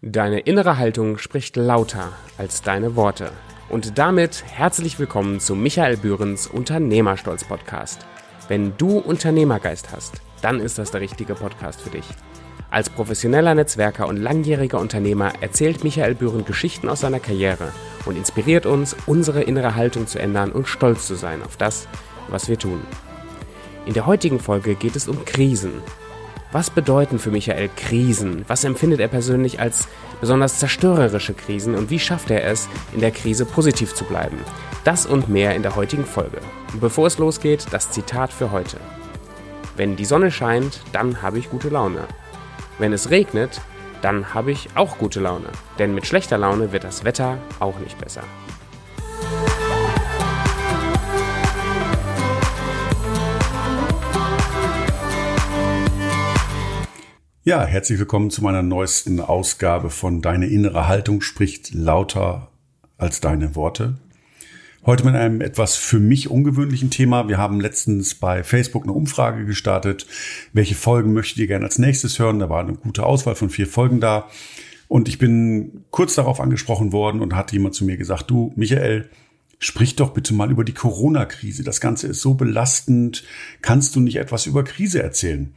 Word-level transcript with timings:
Deine 0.00 0.38
innere 0.38 0.78
Haltung 0.78 1.18
spricht 1.18 1.56
lauter 1.56 2.12
als 2.36 2.62
deine 2.62 2.94
Worte. 2.94 3.32
Und 3.68 3.98
damit 3.98 4.44
herzlich 4.46 5.00
willkommen 5.00 5.40
zu 5.40 5.56
Michael 5.56 5.96
Bührens 5.96 6.46
Unternehmerstolz 6.46 7.42
Podcast. 7.42 8.06
Wenn 8.46 8.76
du 8.76 8.98
Unternehmergeist 8.98 9.90
hast, 9.90 10.22
dann 10.40 10.60
ist 10.60 10.78
das 10.78 10.92
der 10.92 11.00
richtige 11.00 11.34
Podcast 11.34 11.80
für 11.80 11.90
dich. 11.90 12.04
Als 12.70 12.90
professioneller 12.90 13.56
Netzwerker 13.56 14.06
und 14.06 14.18
langjähriger 14.18 14.78
Unternehmer 14.78 15.32
erzählt 15.40 15.82
Michael 15.82 16.14
Bühren 16.14 16.44
Geschichten 16.44 16.88
aus 16.88 17.00
seiner 17.00 17.18
Karriere 17.18 17.72
und 18.06 18.16
inspiriert 18.16 18.66
uns, 18.66 18.94
unsere 19.06 19.42
innere 19.42 19.74
Haltung 19.74 20.06
zu 20.06 20.20
ändern 20.20 20.52
und 20.52 20.68
stolz 20.68 21.08
zu 21.08 21.16
sein 21.16 21.42
auf 21.42 21.56
das, 21.56 21.88
was 22.28 22.48
wir 22.48 22.56
tun. 22.56 22.80
In 23.84 23.94
der 23.94 24.06
heutigen 24.06 24.38
Folge 24.38 24.76
geht 24.76 24.94
es 24.94 25.08
um 25.08 25.24
Krisen 25.24 25.82
was 26.50 26.70
bedeuten 26.70 27.18
für 27.18 27.30
Michael 27.30 27.68
Krisen? 27.76 28.44
Was 28.48 28.64
empfindet 28.64 29.00
er 29.00 29.08
persönlich 29.08 29.60
als 29.60 29.88
besonders 30.20 30.58
zerstörerische 30.58 31.34
Krisen 31.34 31.74
und 31.74 31.90
wie 31.90 31.98
schafft 31.98 32.30
er 32.30 32.44
es, 32.44 32.68
in 32.94 33.00
der 33.00 33.10
Krise 33.10 33.44
positiv 33.44 33.94
zu 33.94 34.04
bleiben? 34.04 34.38
Das 34.84 35.04
und 35.04 35.28
mehr 35.28 35.54
in 35.54 35.62
der 35.62 35.76
heutigen 35.76 36.06
Folge. 36.06 36.38
Und 36.72 36.80
bevor 36.80 37.06
es 37.06 37.18
losgeht, 37.18 37.66
das 37.70 37.90
Zitat 37.90 38.32
für 38.32 38.50
heute. 38.50 38.78
Wenn 39.76 39.96
die 39.96 40.06
Sonne 40.06 40.30
scheint, 40.30 40.80
dann 40.92 41.22
habe 41.22 41.38
ich 41.38 41.50
gute 41.50 41.68
Laune. 41.68 42.04
Wenn 42.78 42.92
es 42.92 43.10
regnet, 43.10 43.60
dann 44.00 44.32
habe 44.32 44.50
ich 44.50 44.70
auch 44.74 44.98
gute 44.98 45.20
Laune. 45.20 45.48
Denn 45.78 45.94
mit 45.94 46.06
schlechter 46.06 46.38
Laune 46.38 46.72
wird 46.72 46.84
das 46.84 47.04
Wetter 47.04 47.38
auch 47.60 47.78
nicht 47.78 47.98
besser. 47.98 48.22
Ja, 57.48 57.64
herzlich 57.64 57.98
willkommen 57.98 58.28
zu 58.28 58.44
meiner 58.44 58.60
neuesten 58.60 59.20
Ausgabe 59.20 59.88
von 59.88 60.20
Deine 60.20 60.48
innere 60.48 60.86
Haltung 60.86 61.22
spricht 61.22 61.72
lauter 61.72 62.50
als 62.98 63.22
deine 63.22 63.56
Worte. 63.56 63.96
Heute 64.84 65.06
mit 65.06 65.14
einem 65.14 65.40
etwas 65.40 65.74
für 65.74 65.98
mich 65.98 66.28
ungewöhnlichen 66.28 66.90
Thema. 66.90 67.26
Wir 67.26 67.38
haben 67.38 67.58
letztens 67.58 68.16
bei 68.16 68.44
Facebook 68.44 68.82
eine 68.82 68.92
Umfrage 68.92 69.46
gestartet. 69.46 70.06
Welche 70.52 70.74
Folgen 70.74 71.14
möchtet 71.14 71.38
ihr 71.38 71.46
gerne 71.46 71.64
als 71.64 71.78
nächstes 71.78 72.18
hören? 72.18 72.38
Da 72.38 72.50
war 72.50 72.60
eine 72.60 72.74
gute 72.74 73.06
Auswahl 73.06 73.34
von 73.34 73.48
vier 73.48 73.66
Folgen 73.66 73.98
da. 73.98 74.28
Und 74.86 75.08
ich 75.08 75.16
bin 75.16 75.86
kurz 75.90 76.16
darauf 76.16 76.40
angesprochen 76.40 76.92
worden 76.92 77.22
und 77.22 77.34
hat 77.34 77.52
jemand 77.52 77.74
zu 77.74 77.86
mir 77.86 77.96
gesagt, 77.96 78.30
du, 78.30 78.52
Michael, 78.56 79.08
sprich 79.58 79.96
doch 79.96 80.10
bitte 80.10 80.34
mal 80.34 80.50
über 80.50 80.64
die 80.64 80.74
Corona-Krise. 80.74 81.64
Das 81.64 81.80
Ganze 81.80 82.08
ist 82.08 82.20
so 82.20 82.34
belastend. 82.34 83.24
Kannst 83.62 83.96
du 83.96 84.00
nicht 84.00 84.16
etwas 84.16 84.44
über 84.44 84.64
Krise 84.64 85.02
erzählen? 85.02 85.54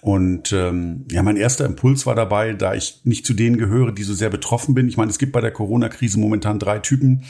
Und 0.00 0.52
ähm, 0.52 1.06
ja, 1.10 1.22
mein 1.22 1.36
erster 1.36 1.64
Impuls 1.66 2.06
war 2.06 2.14
dabei, 2.14 2.52
da 2.52 2.74
ich 2.74 3.00
nicht 3.04 3.26
zu 3.26 3.34
denen 3.34 3.58
gehöre, 3.58 3.92
die 3.92 4.04
so 4.04 4.14
sehr 4.14 4.30
betroffen 4.30 4.74
bin. 4.74 4.88
Ich 4.88 4.96
meine, 4.96 5.10
es 5.10 5.18
gibt 5.18 5.32
bei 5.32 5.40
der 5.40 5.50
Corona-Krise 5.50 6.20
momentan 6.20 6.58
drei 6.58 6.78
Typen. 6.78 7.24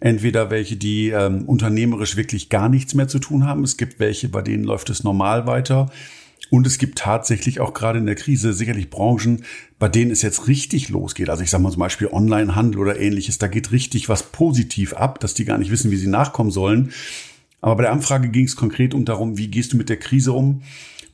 Entweder 0.00 0.50
welche, 0.50 0.76
die 0.76 1.10
ähm, 1.10 1.44
unternehmerisch 1.44 2.16
wirklich 2.16 2.48
gar 2.48 2.68
nichts 2.68 2.94
mehr 2.94 3.08
zu 3.08 3.18
tun 3.18 3.46
haben. 3.46 3.64
Es 3.64 3.76
gibt 3.76 3.98
welche, 3.98 4.28
bei 4.28 4.42
denen 4.42 4.64
läuft 4.64 4.90
es 4.90 5.04
normal 5.04 5.46
weiter. 5.46 5.90
Und 6.50 6.66
es 6.66 6.78
gibt 6.78 6.98
tatsächlich 6.98 7.60
auch 7.60 7.74
gerade 7.74 7.98
in 7.98 8.06
der 8.06 8.14
Krise 8.14 8.52
sicherlich 8.52 8.88
Branchen, 8.88 9.44
bei 9.78 9.88
denen 9.88 10.10
es 10.10 10.22
jetzt 10.22 10.46
richtig 10.48 10.88
losgeht. 10.88 11.28
Also 11.28 11.42
ich 11.42 11.50
sage 11.50 11.62
mal 11.62 11.72
zum 11.72 11.80
Beispiel 11.80 12.08
Onlinehandel 12.10 12.80
oder 12.80 13.00
ähnliches. 13.00 13.38
Da 13.38 13.48
geht 13.48 13.72
richtig 13.72 14.08
was 14.08 14.30
positiv 14.30 14.94
ab, 14.94 15.18
dass 15.20 15.34
die 15.34 15.44
gar 15.44 15.58
nicht 15.58 15.70
wissen, 15.70 15.90
wie 15.90 15.96
sie 15.96 16.06
nachkommen 16.06 16.50
sollen. 16.50 16.92
Aber 17.60 17.76
bei 17.76 17.82
der 17.82 17.92
Anfrage 17.92 18.28
ging 18.28 18.44
es 18.44 18.54
konkret 18.54 18.94
um 18.94 19.04
darum, 19.04 19.38
wie 19.38 19.48
gehst 19.48 19.72
du 19.72 19.76
mit 19.76 19.88
der 19.88 19.96
Krise 19.96 20.32
um? 20.32 20.62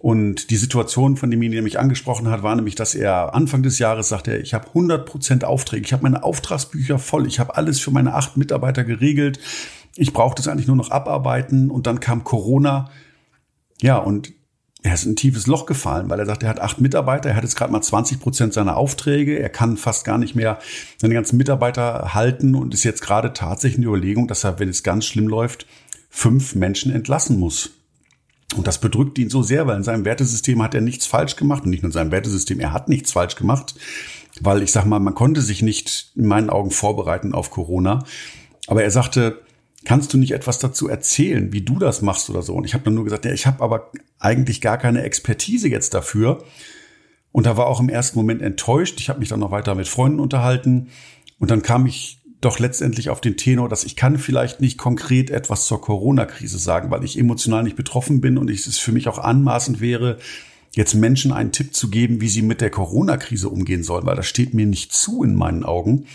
Und 0.02 0.50
die 0.50 0.56
Situation, 0.56 1.16
von 1.16 1.30
dem 1.30 1.40
ihn 1.42 1.52
nämlich 1.52 1.78
angesprochen 1.78 2.28
hat, 2.28 2.42
war 2.42 2.56
nämlich, 2.56 2.74
dass 2.74 2.96
er 2.96 3.36
Anfang 3.36 3.62
des 3.62 3.78
Jahres 3.78 4.08
sagte, 4.08 4.36
ich 4.36 4.52
habe 4.52 4.66
100 4.66 5.06
Prozent 5.06 5.44
Aufträge, 5.44 5.86
ich 5.86 5.92
habe 5.92 6.02
meine 6.02 6.24
Auftragsbücher 6.24 6.98
voll, 6.98 7.24
ich 7.24 7.38
habe 7.38 7.56
alles 7.56 7.78
für 7.78 7.92
meine 7.92 8.14
acht 8.14 8.36
Mitarbeiter 8.36 8.82
geregelt, 8.82 9.38
ich 9.94 10.12
brauche 10.12 10.34
das 10.34 10.48
eigentlich 10.48 10.66
nur 10.66 10.74
noch 10.74 10.90
abarbeiten 10.90 11.70
und 11.70 11.86
dann 11.86 12.00
kam 12.00 12.24
Corona. 12.24 12.90
Ja, 13.80 13.98
und 13.98 14.32
er 14.82 14.94
ist 14.94 15.04
in 15.04 15.12
ein 15.12 15.16
tiefes 15.16 15.46
Loch 15.46 15.66
gefallen, 15.66 16.10
weil 16.10 16.18
er 16.18 16.26
sagt, 16.26 16.42
er 16.42 16.48
hat 16.48 16.58
acht 16.58 16.80
Mitarbeiter, 16.80 17.28
er 17.28 17.36
hat 17.36 17.44
jetzt 17.44 17.54
gerade 17.54 17.70
mal 17.70 17.80
20 17.80 18.18
Prozent 18.18 18.54
seiner 18.54 18.76
Aufträge, 18.76 19.38
er 19.38 19.50
kann 19.50 19.76
fast 19.76 20.04
gar 20.04 20.18
nicht 20.18 20.34
mehr 20.34 20.58
seine 20.96 21.14
ganzen 21.14 21.36
Mitarbeiter 21.36 22.12
halten 22.12 22.56
und 22.56 22.74
ist 22.74 22.82
jetzt 22.82 23.02
gerade 23.02 23.34
tatsächlich 23.34 23.76
in 23.76 23.82
die 23.82 23.88
Überlegung, 23.88 24.26
dass 24.26 24.42
er, 24.42 24.58
wenn 24.58 24.68
es 24.68 24.82
ganz 24.82 25.04
schlimm 25.04 25.28
läuft, 25.28 25.68
fünf 26.10 26.56
Menschen 26.56 26.92
entlassen 26.92 27.38
muss. 27.38 27.70
Und 28.54 28.66
das 28.66 28.80
bedrückt 28.80 29.18
ihn 29.18 29.30
so 29.30 29.42
sehr, 29.42 29.66
weil 29.66 29.76
in 29.76 29.84
seinem 29.84 30.04
Wertesystem 30.04 30.62
hat 30.62 30.74
er 30.74 30.80
nichts 30.80 31.06
falsch 31.06 31.36
gemacht. 31.36 31.64
Und 31.64 31.70
nicht 31.70 31.82
nur 31.82 31.88
in 31.88 31.94
seinem 31.94 32.10
Wertesystem, 32.10 32.60
er 32.60 32.72
hat 32.72 32.88
nichts 32.88 33.12
falsch 33.12 33.36
gemacht. 33.36 33.74
Weil 34.40 34.62
ich 34.62 34.72
sag 34.72 34.86
mal, 34.86 34.98
man 34.98 35.14
konnte 35.14 35.42
sich 35.42 35.62
nicht 35.62 36.12
in 36.16 36.26
meinen 36.26 36.50
Augen 36.50 36.70
vorbereiten 36.70 37.34
auf 37.34 37.50
Corona. 37.50 38.04
Aber 38.66 38.82
er 38.82 38.90
sagte, 38.90 39.42
kannst 39.84 40.12
du 40.12 40.18
nicht 40.18 40.32
etwas 40.32 40.58
dazu 40.58 40.88
erzählen, 40.88 41.52
wie 41.52 41.62
du 41.62 41.78
das 41.78 42.02
machst 42.02 42.30
oder 42.30 42.42
so? 42.42 42.54
Und 42.54 42.64
ich 42.64 42.74
habe 42.74 42.84
dann 42.84 42.94
nur 42.94 43.04
gesagt, 43.04 43.24
ja, 43.24 43.32
ich 43.32 43.46
habe 43.46 43.62
aber 43.62 43.90
eigentlich 44.18 44.60
gar 44.60 44.78
keine 44.78 45.02
Expertise 45.02 45.68
jetzt 45.68 45.94
dafür. 45.94 46.44
Und 47.32 47.46
da 47.46 47.56
war 47.56 47.66
auch 47.66 47.80
im 47.80 47.88
ersten 47.88 48.18
Moment 48.18 48.42
enttäuscht. 48.42 49.00
Ich 49.00 49.08
habe 49.08 49.18
mich 49.18 49.28
dann 49.28 49.40
noch 49.40 49.50
weiter 49.50 49.74
mit 49.74 49.88
Freunden 49.88 50.20
unterhalten. 50.20 50.88
Und 51.38 51.50
dann 51.50 51.62
kam 51.62 51.86
ich 51.86 52.21
doch 52.42 52.58
letztendlich 52.58 53.08
auf 53.08 53.20
den 53.20 53.36
Tenor, 53.36 53.68
dass 53.68 53.84
ich 53.84 53.96
kann 53.96 54.18
vielleicht 54.18 54.60
nicht 54.60 54.76
konkret 54.76 55.30
etwas 55.30 55.66
zur 55.66 55.80
Corona-Krise 55.80 56.58
sagen, 56.58 56.90
weil 56.90 57.04
ich 57.04 57.18
emotional 57.18 57.62
nicht 57.62 57.76
betroffen 57.76 58.20
bin 58.20 58.36
und 58.36 58.50
es 58.50 58.78
für 58.78 58.92
mich 58.92 59.08
auch 59.08 59.18
anmaßend 59.18 59.80
wäre, 59.80 60.18
jetzt 60.72 60.94
Menschen 60.94 61.32
einen 61.32 61.52
Tipp 61.52 61.74
zu 61.74 61.88
geben, 61.88 62.20
wie 62.20 62.28
sie 62.28 62.42
mit 62.42 62.60
der 62.60 62.70
Corona-Krise 62.70 63.48
umgehen 63.48 63.84
sollen, 63.84 64.06
weil 64.06 64.16
das 64.16 64.26
steht 64.26 64.54
mir 64.54 64.66
nicht 64.66 64.92
zu 64.92 65.22
in 65.22 65.36
meinen 65.36 65.64
Augen. 65.64 66.06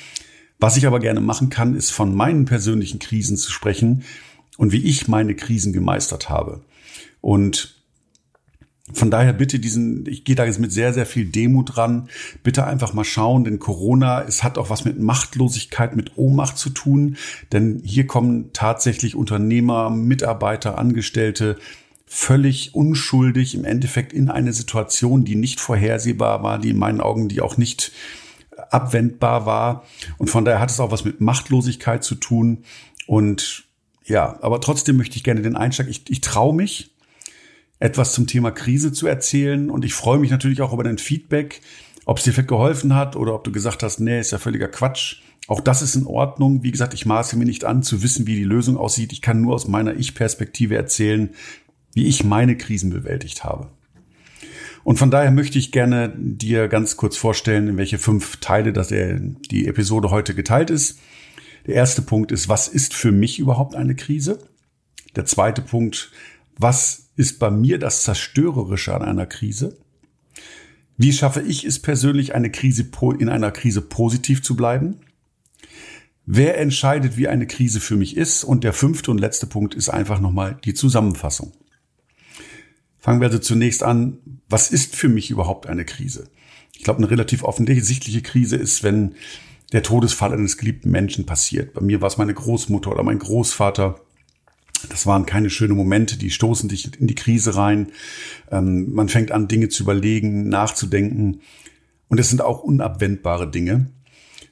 Was 0.59 0.75
ich 0.75 0.85
aber 0.85 0.99
gerne 0.99 1.21
machen 1.21 1.49
kann, 1.49 1.75
ist 1.75 1.91
von 1.91 2.13
meinen 2.13 2.45
persönlichen 2.45 2.99
Krisen 2.99 3.37
zu 3.37 3.51
sprechen 3.51 4.03
und 4.57 4.73
wie 4.73 4.83
ich 4.83 5.07
meine 5.07 5.33
Krisen 5.33 5.71
gemeistert 5.71 6.29
habe. 6.29 6.61
Und 7.21 7.76
von 8.93 9.11
daher 9.11 9.33
bitte 9.33 9.59
diesen, 9.59 10.05
ich 10.07 10.23
gehe 10.23 10.35
da 10.35 10.45
jetzt 10.45 10.59
mit 10.59 10.71
sehr, 10.71 10.93
sehr 10.93 11.05
viel 11.05 11.25
Demut 11.25 11.75
dran. 11.75 12.07
Bitte 12.43 12.65
einfach 12.65 12.93
mal 12.93 13.03
schauen, 13.03 13.43
denn 13.43 13.59
Corona, 13.59 14.23
es 14.23 14.43
hat 14.43 14.57
auch 14.57 14.69
was 14.69 14.85
mit 14.85 14.99
Machtlosigkeit, 14.99 15.95
mit 15.95 16.17
Ohnmacht 16.17 16.57
zu 16.57 16.69
tun. 16.69 17.17
Denn 17.51 17.81
hier 17.83 18.07
kommen 18.07 18.51
tatsächlich 18.53 19.15
Unternehmer, 19.15 19.89
Mitarbeiter, 19.89 20.77
Angestellte 20.77 21.57
völlig 22.09 22.73
unschuldig 22.73 23.53
im 23.53 23.65
Endeffekt 23.65 24.13
in 24.13 24.29
eine 24.29 24.53
Situation, 24.53 25.25
die 25.25 25.35
nicht 25.35 25.59
vorhersehbar 25.59 26.41
war, 26.41 26.57
die 26.57 26.69
in 26.69 26.77
meinen 26.77 27.01
Augen, 27.01 27.27
die 27.27 27.41
auch 27.41 27.57
nicht 27.57 27.91
abwendbar 28.71 29.45
war. 29.45 29.83
Und 30.17 30.29
von 30.29 30.45
daher 30.45 30.61
hat 30.61 30.71
es 30.71 30.79
auch 30.79 30.91
was 30.91 31.03
mit 31.03 31.19
Machtlosigkeit 31.19 32.05
zu 32.05 32.15
tun. 32.15 32.63
Und 33.05 33.65
ja, 34.05 34.37
aber 34.41 34.61
trotzdem 34.61 34.95
möchte 34.95 35.17
ich 35.17 35.25
gerne 35.25 35.41
den 35.41 35.57
Einschlag, 35.57 35.89
ich, 35.89 36.09
ich 36.09 36.21
traue 36.21 36.55
mich, 36.55 36.91
etwas 37.79 38.13
zum 38.13 38.27
Thema 38.27 38.51
Krise 38.51 38.91
zu 38.91 39.07
erzählen. 39.07 39.69
Und 39.69 39.85
ich 39.85 39.93
freue 39.93 40.19
mich 40.19 40.31
natürlich 40.31 40.61
auch 40.61 40.73
über 40.73 40.83
dein 40.83 40.97
Feedback, 40.97 41.61
ob 42.05 42.17
es 42.17 42.23
dir 42.23 42.33
vielleicht 42.33 42.49
geholfen 42.49 42.95
hat 42.95 43.15
oder 43.15 43.33
ob 43.33 43.43
du 43.43 43.51
gesagt 43.51 43.83
hast, 43.83 43.99
nee, 43.99 44.19
ist 44.19 44.31
ja 44.31 44.37
völliger 44.37 44.67
Quatsch. 44.67 45.21
Auch 45.47 45.61
das 45.61 45.81
ist 45.81 45.95
in 45.95 46.05
Ordnung. 46.05 46.63
Wie 46.63 46.71
gesagt, 46.71 46.93
ich 46.93 47.05
maße 47.05 47.37
mir 47.37 47.45
nicht 47.45 47.65
an, 47.65 47.83
zu 47.83 48.03
wissen, 48.03 48.27
wie 48.27 48.35
die 48.35 48.43
Lösung 48.43 48.77
aussieht. 48.77 49.13
Ich 49.13 49.21
kann 49.21 49.41
nur 49.41 49.55
aus 49.55 49.67
meiner 49.67 49.95
Ich-Perspektive 49.95 50.75
erzählen, 50.75 51.29
wie 51.93 52.07
ich 52.07 52.23
meine 52.23 52.57
Krisen 52.57 52.89
bewältigt 52.89 53.43
habe. 53.43 53.69
Und 54.83 54.97
von 54.97 55.11
daher 55.11 55.31
möchte 55.31 55.59
ich 55.59 55.71
gerne 55.71 56.13
dir 56.17 56.67
ganz 56.67 56.95
kurz 56.95 57.17
vorstellen, 57.17 57.67
in 57.67 57.77
welche 57.77 57.97
fünf 57.97 58.37
Teile 58.37 58.71
dass 58.71 58.89
der, 58.89 59.19
die 59.19 59.67
Episode 59.67 60.11
heute 60.11 60.33
geteilt 60.33 60.69
ist. 60.69 60.99
Der 61.65 61.75
erste 61.75 62.01
Punkt 62.01 62.31
ist, 62.31 62.47
was 62.47 62.69
ist 62.69 62.93
für 62.93 63.11
mich 63.11 63.39
überhaupt 63.39 63.75
eine 63.75 63.95
Krise? 63.95 64.39
Der 65.17 65.25
zweite 65.25 65.61
Punkt, 65.61 66.11
was 66.57 67.06
ist 67.17 67.39
bei 67.39 67.51
mir 67.51 67.79
das 67.79 68.03
Zerstörerische 68.03 68.95
an 68.95 69.01
einer 69.01 69.25
Krise? 69.25 69.77
Wie 70.95 71.11
schaffe 71.11 71.41
ich 71.41 71.65
es 71.65 71.79
persönlich, 71.79 72.33
eine 72.33 72.51
Krise 72.51 72.89
in 73.19 73.29
einer 73.29 73.51
Krise 73.51 73.81
positiv 73.81 74.41
zu 74.41 74.55
bleiben? 74.55 75.01
Wer 76.25 76.57
entscheidet, 76.59 77.17
wie 77.17 77.27
eine 77.27 77.47
Krise 77.47 77.79
für 77.79 77.95
mich 77.95 78.15
ist? 78.15 78.43
Und 78.43 78.63
der 78.63 78.73
fünfte 78.73 79.11
und 79.11 79.17
letzte 79.17 79.47
Punkt 79.47 79.75
ist 79.75 79.89
einfach 79.89 80.19
nochmal 80.19 80.57
die 80.63 80.73
Zusammenfassung. 80.73 81.53
Fangen 82.97 83.21
wir 83.21 83.27
also 83.27 83.39
zunächst 83.39 83.83
an, 83.83 84.17
was 84.49 84.71
ist 84.71 84.95
für 84.95 85.09
mich 85.09 85.29
überhaupt 85.29 85.67
eine 85.67 85.85
Krise? 85.85 86.29
Ich 86.73 86.83
glaube, 86.83 86.99
eine 86.99 87.09
relativ 87.09 87.43
offensichtliche 87.43 88.21
Krise 88.21 88.57
ist, 88.57 88.83
wenn 88.83 89.15
der 89.71 89.83
Todesfall 89.83 90.33
eines 90.33 90.57
geliebten 90.57 90.91
Menschen 90.91 91.25
passiert. 91.25 91.73
Bei 91.73 91.81
mir 91.81 92.01
war 92.01 92.07
es 92.07 92.17
meine 92.17 92.33
Großmutter 92.33 92.91
oder 92.91 93.03
mein 93.03 93.19
Großvater 93.19 93.99
das 94.89 95.05
waren 95.05 95.25
keine 95.25 95.49
schönen 95.49 95.75
Momente, 95.75 96.17
die 96.17 96.29
stoßen 96.29 96.69
dich 96.69 96.99
in 96.99 97.07
die 97.07 97.15
Krise 97.15 97.55
rein. 97.55 97.91
Ähm, 98.51 98.93
man 98.93 99.09
fängt 99.09 99.31
an, 99.31 99.47
Dinge 99.47 99.69
zu 99.69 99.83
überlegen, 99.83 100.49
nachzudenken. 100.49 101.41
Und 102.07 102.19
es 102.19 102.29
sind 102.29 102.41
auch 102.41 102.63
unabwendbare 102.63 103.49
Dinge. 103.49 103.91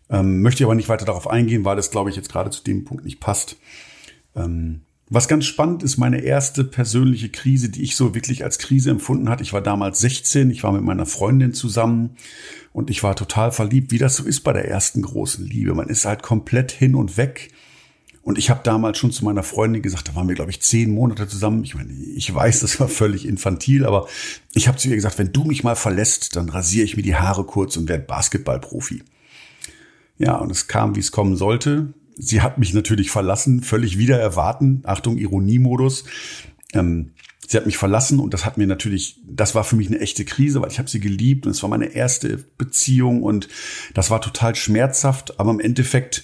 Ähm, 0.10 0.42
möchte 0.42 0.64
aber 0.64 0.76
nicht 0.76 0.90
weiter 0.90 1.06
darauf 1.06 1.28
eingehen, 1.28 1.66
weil 1.66 1.76
das, 1.76 1.92
glaube 1.92 2.10
ich, 2.10 2.16
jetzt 2.16 2.32
gerade 2.32 2.50
zu 2.50 2.64
dem 2.64 2.86
Punkt 2.86 3.06
nicht 3.06 3.20
passt. 3.20 3.58
Ähm, 4.36 4.82
Was 5.10 5.28
ganz 5.28 5.46
spannend 5.46 5.84
ist, 5.84 5.98
meine 5.98 6.22
erste 6.22 6.64
persönliche 6.64 7.30
Krise, 7.30 7.70
die 7.70 7.84
ich 7.84 7.96
so 7.96 8.14
wirklich 8.16 8.44
als 8.44 8.58
Krise 8.58 8.90
empfunden 8.90 9.30
hatte. 9.30 9.44
Ich 9.44 9.54
war 9.54 9.62
damals 9.62 10.00
16, 10.00 10.50
ich 10.50 10.64
war 10.64 10.72
mit 10.72 10.84
meiner 10.84 11.06
Freundin 11.06 11.54
zusammen 11.54 12.18
und 12.74 12.90
ich 12.90 13.04
war 13.04 13.16
total 13.16 13.52
verliebt, 13.52 13.92
wie 13.92 14.00
das 14.00 14.16
so 14.16 14.24
ist 14.24 14.42
bei 14.42 14.54
der 14.54 14.68
ersten 14.68 15.02
großen 15.02 15.46
Liebe. 15.46 15.74
Man 15.76 15.90
ist 15.90 16.06
halt 16.06 16.24
komplett 16.24 16.72
hin 16.72 16.96
und 16.96 17.18
weg. 17.18 17.52
Und 18.26 18.40
ich 18.40 18.50
habe 18.50 18.62
damals 18.64 18.98
schon 18.98 19.12
zu 19.12 19.24
meiner 19.24 19.44
Freundin 19.44 19.84
gesagt, 19.84 20.08
da 20.08 20.16
waren 20.16 20.28
wir, 20.28 20.34
glaube 20.34 20.50
ich, 20.50 20.60
zehn 20.60 20.92
Monate 20.92 21.28
zusammen. 21.28 21.64
Ich 21.64 21.76
meine, 21.76 21.94
ich 21.94 22.34
weiß, 22.34 22.62
das 22.62 22.80
war 22.80 22.88
völlig 22.88 23.24
infantil, 23.28 23.86
aber 23.86 24.08
ich 24.56 24.68
habe 24.68 24.80
zu 24.80 24.90
ihr 24.90 24.96
gesagt, 24.96 25.20
wenn 25.20 25.32
du 25.32 25.44
mich 25.44 25.64
mal 25.64 25.76
verlässt, 25.76 26.36
dann 26.36 26.50
rasiere 26.50 26.86
ich 26.86 26.98
mir 26.98 27.04
die 27.04 27.16
Haare 27.16 27.44
kurz 27.44 27.78
und 27.78 27.88
werde 27.88 28.04
Basketballprofi. 28.04 29.04
Ja, 30.18 30.38
und 30.38 30.50
es 30.50 30.68
kam, 30.68 30.96
wie 30.96 31.02
es 31.02 31.12
kommen 31.12 31.36
sollte. 31.36 31.94
Sie 32.18 32.42
hat 32.42 32.58
mich 32.58 32.74
natürlich 32.74 33.12
verlassen, 33.12 33.62
völlig 33.62 34.00
wieder 34.00 34.20
erwarten. 34.20 34.82
Achtung, 34.86 35.20
Ironiemodus. 35.20 36.06
Ähm, 36.74 37.12
sie 37.48 37.58
hat 37.58 37.68
mich 37.68 37.78
verlassen 37.78 38.20
und 38.20 38.34
das 38.34 38.44
hat 38.44 38.58
mir 38.58 38.66
natürlich, 38.66 39.20
das 39.24 39.54
war 39.54 39.64
für 39.64 39.76
mich 39.76 39.86
eine 39.86 40.00
echte 40.00 40.26
Krise, 40.26 40.64
weil 40.64 40.72
ich 40.72 40.80
habe 40.80 40.90
sie 40.90 41.00
geliebt 41.00 41.46
und 41.46 41.52
es 41.52 41.62
war 41.62 41.70
meine 41.70 41.94
erste 41.94 42.44
Beziehung 42.58 43.22
und 43.22 43.50
das 43.94 44.10
war 44.10 44.20
total 44.20 44.56
schmerzhaft, 44.56 45.40
aber 45.40 45.52
im 45.52 45.60
Endeffekt 45.60 46.24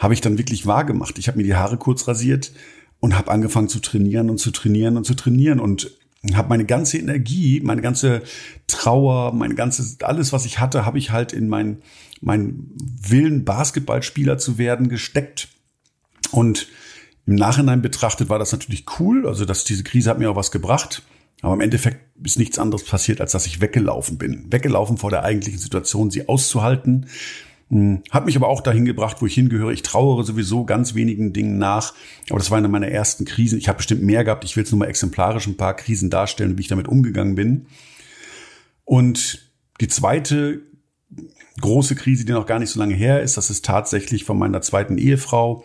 habe 0.00 0.14
ich 0.14 0.20
dann 0.20 0.38
wirklich 0.38 0.66
wahr 0.66 0.84
gemacht. 0.84 1.18
Ich 1.18 1.28
habe 1.28 1.38
mir 1.38 1.44
die 1.44 1.54
Haare 1.54 1.76
kurz 1.76 2.08
rasiert 2.08 2.52
und 2.98 3.16
habe 3.16 3.30
angefangen 3.30 3.68
zu 3.68 3.78
trainieren 3.78 4.30
und 4.30 4.38
zu 4.38 4.50
trainieren 4.50 4.96
und 4.96 5.04
zu 5.04 5.14
trainieren 5.14 5.60
und 5.60 5.92
habe 6.34 6.48
meine 6.48 6.64
ganze 6.64 6.98
Energie, 6.98 7.60
meine 7.60 7.82
ganze 7.82 8.22
Trauer, 8.66 9.32
meine 9.32 9.54
ganze 9.54 10.04
alles, 10.04 10.32
was 10.32 10.44
ich 10.44 10.58
hatte, 10.58 10.84
habe 10.84 10.98
ich 10.98 11.10
halt 11.10 11.32
in 11.32 11.48
mein 11.48 11.78
mein 12.22 12.66
Willen 13.00 13.44
Basketballspieler 13.44 14.36
zu 14.36 14.58
werden 14.58 14.88
gesteckt 14.88 15.48
und 16.32 16.66
im 17.26 17.34
Nachhinein 17.34 17.80
betrachtet 17.80 18.28
war 18.28 18.38
das 18.38 18.52
natürlich 18.52 18.84
cool, 18.98 19.26
also 19.26 19.44
dass 19.44 19.64
diese 19.64 19.84
Krise 19.84 20.10
hat 20.10 20.18
mir 20.18 20.30
auch 20.30 20.36
was 20.36 20.50
gebracht, 20.50 21.02
aber 21.42 21.54
im 21.54 21.60
Endeffekt 21.60 22.00
ist 22.22 22.38
nichts 22.38 22.58
anderes 22.58 22.84
passiert, 22.84 23.20
als 23.20 23.32
dass 23.32 23.46
ich 23.46 23.60
weggelaufen 23.60 24.18
bin, 24.18 24.52
weggelaufen 24.52 24.98
vor 24.98 25.10
der 25.10 25.24
eigentlichen 25.24 25.58
Situation, 25.58 26.10
sie 26.10 26.28
auszuhalten. 26.28 27.06
Hm, 27.70 28.02
hat 28.10 28.26
mich 28.26 28.36
aber 28.36 28.48
auch 28.48 28.60
dahin 28.60 28.84
gebracht, 28.84 29.18
wo 29.20 29.26
ich 29.26 29.34
hingehöre. 29.34 29.72
Ich 29.72 29.82
trauere 29.82 30.24
sowieso 30.24 30.64
ganz 30.64 30.94
wenigen 30.94 31.32
Dingen 31.32 31.58
nach. 31.58 31.94
Aber 32.28 32.38
das 32.38 32.50
war 32.50 32.58
eine 32.58 32.68
meiner 32.68 32.88
ersten 32.88 33.24
Krisen. 33.24 33.58
Ich 33.58 33.68
habe 33.68 33.78
bestimmt 33.78 34.02
mehr 34.02 34.24
gehabt. 34.24 34.44
Ich 34.44 34.56
will 34.56 34.64
jetzt 34.64 34.72
nur 34.72 34.80
mal 34.80 34.88
exemplarisch 34.88 35.46
ein 35.46 35.56
paar 35.56 35.74
Krisen 35.74 36.10
darstellen, 36.10 36.58
wie 36.58 36.62
ich 36.62 36.68
damit 36.68 36.88
umgegangen 36.88 37.36
bin. 37.36 37.66
Und 38.84 39.50
die 39.80 39.88
zweite 39.88 40.62
große 41.60 41.94
Krise, 41.94 42.24
die 42.24 42.32
noch 42.32 42.46
gar 42.46 42.58
nicht 42.58 42.70
so 42.70 42.80
lange 42.80 42.94
her 42.94 43.22
ist, 43.22 43.36
das 43.36 43.50
ist 43.50 43.64
tatsächlich 43.64 44.24
von 44.24 44.38
meiner 44.38 44.62
zweiten 44.62 44.98
Ehefrau, 44.98 45.64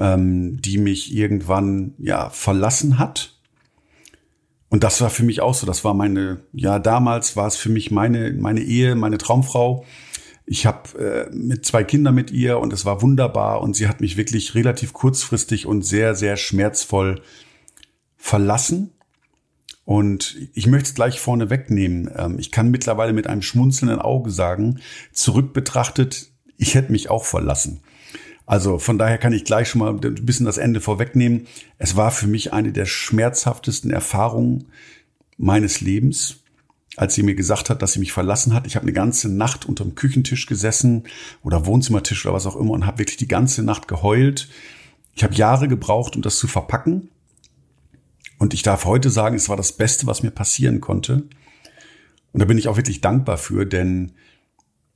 ähm, 0.00 0.60
die 0.60 0.78
mich 0.78 1.14
irgendwann 1.14 1.94
ja 1.98 2.30
verlassen 2.30 2.98
hat. 2.98 3.34
Und 4.70 4.82
das 4.82 5.00
war 5.00 5.10
für 5.10 5.22
mich 5.22 5.40
auch 5.40 5.54
so. 5.54 5.66
Das 5.66 5.84
war 5.84 5.94
meine, 5.94 6.40
ja, 6.52 6.80
damals 6.80 7.36
war 7.36 7.46
es 7.46 7.54
für 7.54 7.68
mich 7.68 7.92
meine, 7.92 8.32
meine 8.32 8.60
Ehe, 8.60 8.96
meine 8.96 9.18
Traumfrau. 9.18 9.84
Ich 10.46 10.66
habe 10.66 10.98
äh, 10.98 11.34
mit 11.34 11.64
zwei 11.64 11.84
Kindern 11.84 12.14
mit 12.14 12.30
ihr 12.30 12.58
und 12.58 12.72
es 12.72 12.84
war 12.84 13.00
wunderbar 13.00 13.62
und 13.62 13.76
sie 13.76 13.88
hat 13.88 14.00
mich 14.00 14.16
wirklich 14.16 14.54
relativ 14.54 14.92
kurzfristig 14.92 15.66
und 15.66 15.82
sehr, 15.82 16.14
sehr 16.14 16.36
schmerzvoll 16.36 17.22
verlassen. 18.16 18.90
Und 19.86 20.36
ich 20.54 20.66
möchte 20.66 20.88
es 20.88 20.94
gleich 20.94 21.20
vorne 21.20 21.50
wegnehmen. 21.50 22.10
Ähm, 22.16 22.38
ich 22.38 22.50
kann 22.50 22.70
mittlerweile 22.70 23.12
mit 23.12 23.26
einem 23.26 23.42
schmunzelnden 23.42 24.00
Auge 24.00 24.30
sagen, 24.30 24.80
zurück 25.12 25.52
betrachtet, 25.52 26.30
ich 26.56 26.74
hätte 26.74 26.92
mich 26.92 27.10
auch 27.10 27.24
verlassen. 27.24 27.80
Also 28.46 28.78
von 28.78 28.98
daher 28.98 29.18
kann 29.18 29.32
ich 29.32 29.44
gleich 29.44 29.68
schon 29.68 29.80
mal 29.80 29.92
ein 29.92 30.26
bisschen 30.26 30.46
das 30.46 30.58
Ende 30.58 30.80
vorwegnehmen. 30.80 31.46
Es 31.78 31.96
war 31.96 32.10
für 32.10 32.26
mich 32.26 32.52
eine 32.52 32.72
der 32.72 32.86
schmerzhaftesten 32.86 33.90
Erfahrungen 33.90 34.66
meines 35.38 35.80
Lebens 35.80 36.43
als 36.96 37.14
sie 37.14 37.22
mir 37.22 37.34
gesagt 37.34 37.70
hat, 37.70 37.82
dass 37.82 37.92
sie 37.92 37.98
mich 37.98 38.12
verlassen 38.12 38.54
hat. 38.54 38.66
Ich 38.66 38.76
habe 38.76 38.84
eine 38.84 38.92
ganze 38.92 39.28
Nacht 39.28 39.66
unterm 39.66 39.94
Küchentisch 39.94 40.46
gesessen 40.46 41.04
oder 41.42 41.66
Wohnzimmertisch 41.66 42.24
oder 42.24 42.34
was 42.34 42.46
auch 42.46 42.56
immer 42.56 42.72
und 42.72 42.86
habe 42.86 42.98
wirklich 42.98 43.16
die 43.16 43.28
ganze 43.28 43.62
Nacht 43.62 43.88
geheult. 43.88 44.48
Ich 45.14 45.24
habe 45.24 45.34
Jahre 45.34 45.68
gebraucht, 45.68 46.16
um 46.16 46.22
das 46.22 46.38
zu 46.38 46.46
verpacken. 46.46 47.08
Und 48.38 48.54
ich 48.54 48.62
darf 48.62 48.84
heute 48.84 49.10
sagen, 49.10 49.36
es 49.36 49.48
war 49.48 49.56
das 49.56 49.72
Beste, 49.72 50.06
was 50.06 50.22
mir 50.22 50.30
passieren 50.30 50.80
konnte. 50.80 51.24
Und 52.32 52.40
da 52.40 52.44
bin 52.46 52.58
ich 52.58 52.68
auch 52.68 52.76
wirklich 52.76 53.00
dankbar 53.00 53.38
für, 53.38 53.64
denn 53.64 54.12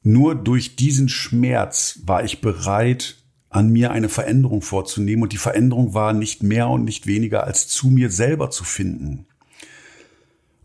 nur 0.02 0.34
durch 0.34 0.76
diesen 0.76 1.08
Schmerz 1.08 2.00
war 2.04 2.24
ich 2.24 2.40
bereit, 2.40 3.16
an 3.50 3.70
mir 3.70 3.92
eine 3.92 4.08
Veränderung 4.08 4.62
vorzunehmen. 4.62 5.22
Und 5.22 5.32
die 5.32 5.38
Veränderung 5.38 5.94
war 5.94 6.12
nicht 6.12 6.42
mehr 6.42 6.68
und 6.68 6.84
nicht 6.84 7.06
weniger 7.06 7.44
als 7.44 7.68
zu 7.68 7.88
mir 7.88 8.10
selber 8.10 8.50
zu 8.50 8.64
finden. 8.64 9.27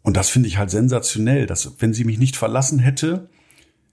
Und 0.03 0.17
das 0.17 0.29
finde 0.29 0.49
ich 0.49 0.57
halt 0.57 0.69
sensationell, 0.69 1.47
dass 1.47 1.75
wenn 1.79 1.93
sie 1.93 2.03
mich 2.03 2.19
nicht 2.19 2.35
verlassen 2.35 2.79
hätte, 2.79 3.29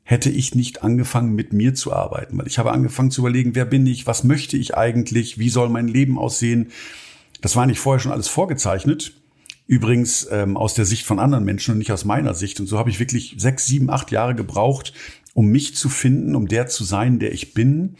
hätte 0.02 0.28
ich 0.28 0.56
nicht 0.56 0.82
angefangen, 0.82 1.34
mit 1.34 1.52
mir 1.52 1.74
zu 1.74 1.92
arbeiten. 1.92 2.36
Weil 2.36 2.48
ich 2.48 2.58
habe 2.58 2.72
angefangen 2.72 3.12
zu 3.12 3.20
überlegen, 3.22 3.54
wer 3.54 3.64
bin 3.64 3.86
ich, 3.86 4.06
was 4.06 4.24
möchte 4.24 4.56
ich 4.56 4.76
eigentlich, 4.76 5.38
wie 5.38 5.50
soll 5.50 5.68
mein 5.68 5.86
Leben 5.86 6.18
aussehen. 6.18 6.72
Das 7.40 7.54
war 7.54 7.64
nicht 7.66 7.78
vorher 7.78 8.00
schon 8.00 8.12
alles 8.12 8.28
vorgezeichnet. 8.28 9.14
Übrigens 9.68 10.26
ähm, 10.32 10.56
aus 10.56 10.74
der 10.74 10.84
Sicht 10.84 11.06
von 11.06 11.20
anderen 11.20 11.44
Menschen 11.44 11.72
und 11.72 11.78
nicht 11.78 11.92
aus 11.92 12.04
meiner 12.04 12.34
Sicht. 12.34 12.58
Und 12.58 12.66
so 12.66 12.76
habe 12.76 12.90
ich 12.90 12.98
wirklich 12.98 13.36
sechs, 13.38 13.66
sieben, 13.66 13.88
acht 13.88 14.10
Jahre 14.10 14.34
gebraucht, 14.34 14.92
um 15.32 15.46
mich 15.46 15.76
zu 15.76 15.88
finden, 15.88 16.34
um 16.34 16.48
der 16.48 16.66
zu 16.66 16.82
sein, 16.82 17.20
der 17.20 17.32
ich 17.32 17.54
bin. 17.54 17.94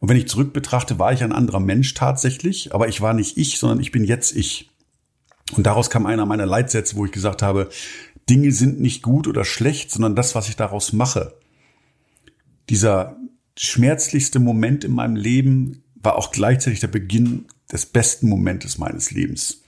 Und 0.00 0.10
wenn 0.10 0.18
ich 0.18 0.28
zurück 0.28 0.52
betrachte, 0.52 0.98
war 0.98 1.14
ich 1.14 1.24
ein 1.24 1.32
anderer 1.32 1.60
Mensch 1.60 1.94
tatsächlich, 1.94 2.74
aber 2.74 2.88
ich 2.88 3.00
war 3.00 3.14
nicht 3.14 3.38
ich, 3.38 3.58
sondern 3.58 3.80
ich 3.80 3.90
bin 3.90 4.04
jetzt 4.04 4.36
ich. 4.36 4.70
Und 5.56 5.64
daraus 5.64 5.90
kam 5.90 6.06
einer 6.06 6.26
meiner 6.26 6.46
Leitsätze, 6.46 6.96
wo 6.96 7.04
ich 7.04 7.12
gesagt 7.12 7.42
habe, 7.42 7.68
Dinge 8.28 8.52
sind 8.52 8.80
nicht 8.80 9.02
gut 9.02 9.28
oder 9.28 9.44
schlecht, 9.44 9.90
sondern 9.90 10.16
das, 10.16 10.34
was 10.34 10.48
ich 10.48 10.56
daraus 10.56 10.92
mache. 10.92 11.34
Dieser 12.70 13.16
schmerzlichste 13.56 14.38
Moment 14.38 14.84
in 14.84 14.92
meinem 14.92 15.16
Leben 15.16 15.82
war 15.94 16.16
auch 16.16 16.32
gleichzeitig 16.32 16.80
der 16.80 16.88
Beginn 16.88 17.46
des 17.70 17.86
besten 17.86 18.28
Momentes 18.28 18.78
meines 18.78 19.10
Lebens. 19.10 19.62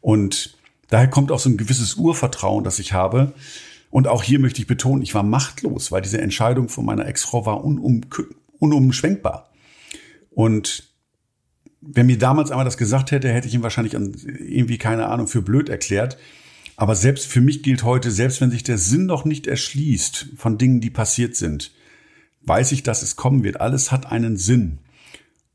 Und 0.00 0.56
daher 0.88 1.08
kommt 1.08 1.30
auch 1.30 1.38
so 1.38 1.48
ein 1.48 1.56
gewisses 1.56 1.94
Urvertrauen, 1.94 2.64
das 2.64 2.78
ich 2.78 2.92
habe. 2.92 3.32
Und 3.90 4.08
auch 4.08 4.22
hier 4.22 4.38
möchte 4.38 4.60
ich 4.60 4.66
betonen, 4.66 5.02
ich 5.02 5.14
war 5.14 5.22
machtlos, 5.22 5.92
weil 5.92 6.02
diese 6.02 6.20
Entscheidung 6.20 6.68
von 6.68 6.84
meiner 6.84 7.06
Ex-Frau 7.06 7.46
war 7.46 7.64
unum, 7.64 8.02
unumschwenkbar. 8.58 9.50
Und 10.30 10.93
Wer 11.86 12.04
mir 12.04 12.18
damals 12.18 12.50
einmal 12.50 12.64
das 12.64 12.78
gesagt 12.78 13.10
hätte, 13.10 13.32
hätte 13.32 13.48
ich 13.48 13.54
ihn 13.54 13.62
wahrscheinlich 13.62 13.94
irgendwie, 13.94 14.78
keine 14.78 15.08
Ahnung, 15.08 15.26
für 15.26 15.42
blöd 15.42 15.68
erklärt. 15.68 16.16
Aber 16.76 16.96
selbst 16.96 17.26
für 17.26 17.40
mich 17.40 17.62
gilt 17.62 17.84
heute, 17.84 18.10
selbst 18.10 18.40
wenn 18.40 18.50
sich 18.50 18.62
der 18.62 18.78
Sinn 18.78 19.06
noch 19.06 19.24
nicht 19.24 19.46
erschließt 19.46 20.28
von 20.36 20.58
Dingen, 20.58 20.80
die 20.80 20.90
passiert 20.90 21.36
sind, 21.36 21.72
weiß 22.42 22.72
ich, 22.72 22.82
dass 22.82 23.02
es 23.02 23.16
kommen 23.16 23.44
wird. 23.44 23.60
Alles 23.60 23.92
hat 23.92 24.10
einen 24.10 24.36
Sinn. 24.36 24.78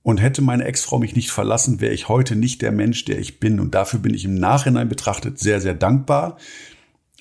Und 0.01 0.19
hätte 0.19 0.41
meine 0.41 0.63
Ex-Frau 0.63 0.97
mich 0.97 1.15
nicht 1.15 1.29
verlassen, 1.29 1.81
wäre 1.81 1.93
ich 1.93 2.07
heute 2.07 2.35
nicht 2.35 2.61
der 2.61 2.71
Mensch, 2.71 3.03
der 3.05 3.19
ich 3.19 3.39
bin. 3.39 3.59
Und 3.59 3.75
dafür 3.75 3.99
bin 3.99 4.13
ich 4.13 4.23
im 4.23 4.35
Nachhinein 4.35 4.87
betrachtet 4.87 5.39
sehr, 5.39 5.59
sehr 5.59 5.73
dankbar. 5.73 6.37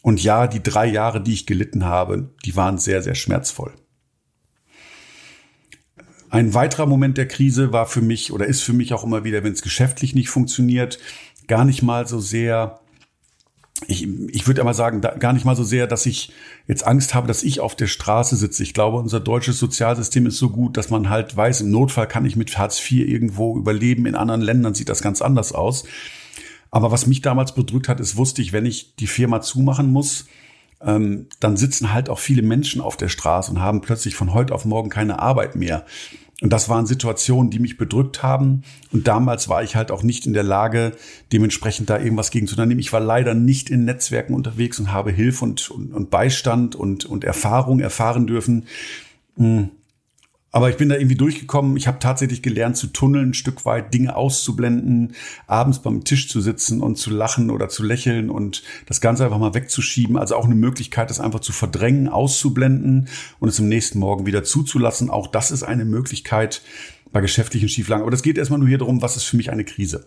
Und 0.03 0.23
ja, 0.23 0.47
die 0.47 0.63
drei 0.63 0.87
Jahre, 0.87 1.21
die 1.21 1.33
ich 1.33 1.47
gelitten 1.47 1.85
habe, 1.85 2.31
die 2.45 2.55
waren 2.55 2.79
sehr, 2.79 3.03
sehr 3.03 3.17
schmerzvoll. 3.17 3.73
Ein 6.31 6.55
weiterer 6.55 6.87
Moment 6.87 7.17
der 7.17 7.29
Krise 7.29 7.73
war 7.73 7.87
für 7.87 8.03
mich 8.03 8.33
oder 8.33 8.47
ist 8.47 8.63
für 8.63 8.73
mich 8.73 8.93
auch 8.93 9.05
immer 9.05 9.25
wieder, 9.25 9.45
wenn 9.45 9.53
es 9.53 9.63
geschäftlich 9.63 10.15
nicht 10.15 10.29
funktioniert, 10.29 10.99
gar 11.47 11.65
nicht 11.65 11.83
mal 11.83 12.07
so 12.07 12.21
sehr, 12.21 12.81
ich, 13.87 14.07
ich 14.29 14.47
würde 14.47 14.61
einmal 14.61 14.75
sagen, 14.75 15.01
da, 15.01 15.15
gar 15.15 15.33
nicht 15.33 15.45
mal 15.45 15.57
so 15.57 15.65
sehr, 15.65 15.87
dass 15.87 16.05
ich 16.07 16.33
jetzt 16.67 16.87
Angst 16.87 17.15
habe, 17.15 17.27
dass 17.29 17.43
ich 17.43 17.61
auf 17.61 17.77
der 17.77 17.87
Straße 17.87 18.37
sitze. 18.37 18.63
Ich 18.63 18.75
glaube, 18.75 18.99
unser 18.99 19.21
deutsches 19.21 19.59
Sozialsystem 19.59 20.27
ist 20.27 20.39
so 20.39 20.51
gut, 20.51 20.77
dass 20.77 20.91
man 20.91 21.09
halt 21.09 21.37
weiß, 21.37 21.63
im 21.63 21.71
Notfall 21.71 22.07
kann 22.07 22.27
ich 22.27 22.37
mit 22.37 22.59
Hartz 22.59 22.79
IV 22.79 23.09
irgendwo 23.09 23.57
überleben. 23.57 24.05
In 24.07 24.15
anderen 24.15 24.43
Ländern 24.43 24.75
sieht 24.75 24.89
das 24.89 25.03
ganz 25.03 25.23
anders 25.23 25.53
aus. 25.53 25.85
Aber 26.71 26.91
was 26.91 27.07
mich 27.07 27.23
damals 27.23 27.55
bedrückt 27.55 27.89
hat, 27.89 28.01
ist, 28.01 28.17
wusste 28.17 28.43
ich, 28.43 28.53
wenn 28.53 28.67
ich 28.67 28.95
die 28.97 29.07
Firma 29.07 29.41
zumachen 29.41 29.91
muss, 29.91 30.27
ähm, 30.85 31.27
dann 31.41 31.57
sitzen 31.57 31.93
halt 31.93 32.09
auch 32.09 32.19
viele 32.19 32.43
Menschen 32.43 32.81
auf 32.81 32.97
der 32.97 33.09
Straße 33.09 33.51
und 33.51 33.61
haben 33.61 33.81
plötzlich 33.81 34.15
von 34.15 34.33
heute 34.33 34.55
auf 34.55 34.65
morgen 34.65 34.91
keine 34.91 35.19
Arbeit 35.19 35.57
mehr. 35.57 35.85
Und 36.41 36.53
das 36.53 36.69
waren 36.69 36.87
Situationen, 36.87 37.51
die 37.51 37.59
mich 37.59 37.77
bedrückt 37.77 38.23
haben. 38.23 38.63
Und 38.93 39.09
damals 39.09 39.49
war 39.49 39.65
ich 39.65 39.75
halt 39.75 39.91
auch 39.91 40.05
nicht 40.05 40.25
in 40.25 40.35
der 40.35 40.45
Lage, 40.45 40.93
dementsprechend 41.33 41.91
da 41.91 41.99
irgendwas 41.99 42.31
gegen 42.31 42.47
zu 42.47 42.55
unternehmen. 42.55 42.79
Ich 42.79 42.93
war 42.93 43.01
leider 43.01 43.35
nicht 43.35 43.71
in 43.71 43.85
Netzwerken 43.85 44.35
unterwegs 44.35 44.79
und 44.79 44.93
habe 44.93 45.11
Hilfe 45.11 45.45
und, 45.45 45.69
und, 45.71 45.93
und 45.93 46.11
Beistand 46.11 46.77
und, 46.77 47.05
und 47.07 47.25
Erfahrung 47.25 47.81
erfahren 47.81 48.29
dürfen. 48.29 48.67
Hm. 49.37 49.71
Aber 50.51 50.71
ich 50.71 50.77
bin 50.77 50.89
da 50.89 50.97
irgendwie 50.97 51.15
durchgekommen. 51.15 51.77
Ich 51.77 51.87
habe 51.87 51.99
tatsächlich 51.99 52.43
gelernt 52.43 52.77
zu 52.77 52.87
tunneln, 52.87 53.31
ein 53.31 53.35
Stück 53.35 53.67
weit 53.67 53.93
Dinge 53.93 54.17
auszublenden, 54.17 55.15
abends 55.47 55.81
beim 55.81 56.05
Tisch 56.05 56.29
zu 56.29 56.41
sitzen 56.41 56.81
und 56.81 56.97
zu 56.97 57.11
lachen 57.11 57.51
oder 57.51 57.69
zu 57.69 57.83
lächeln 57.83 58.31
und 58.31 58.63
das 58.87 59.03
Ganze 59.03 59.25
einfach 59.25 59.39
mal 59.39 59.53
wegzuschieben. 59.53 60.17
Also 60.17 60.37
auch 60.37 60.47
eine 60.47 60.55
Möglichkeit, 60.55 61.11
das 61.11 61.21
einfach 61.21 61.41
zu 61.41 61.53
verdrängen, 61.53 62.09
auszublenden 62.09 63.09
und 63.41 63.49
es 63.51 63.61
am 63.61 63.69
nächsten 63.69 63.99
Morgen 63.99 64.25
wieder 64.25 64.43
zuzulassen. 64.43 65.11
Auch 65.11 65.27
das 65.27 65.51
ist 65.51 65.65
eine 65.65 65.85
Möglichkeit 65.85 66.63
bei 67.13 67.21
geschäftlichen 67.21 67.69
Schieflagen. 67.69 68.03
Aber 68.03 68.11
das 68.11 68.23
geht 68.23 68.39
erstmal 68.39 68.59
nur 68.59 68.69
hier 68.69 68.79
darum, 68.79 69.03
was 69.03 69.17
ist 69.17 69.25
für 69.25 69.37
mich 69.37 69.51
eine 69.51 69.65
Krise. 69.65 70.07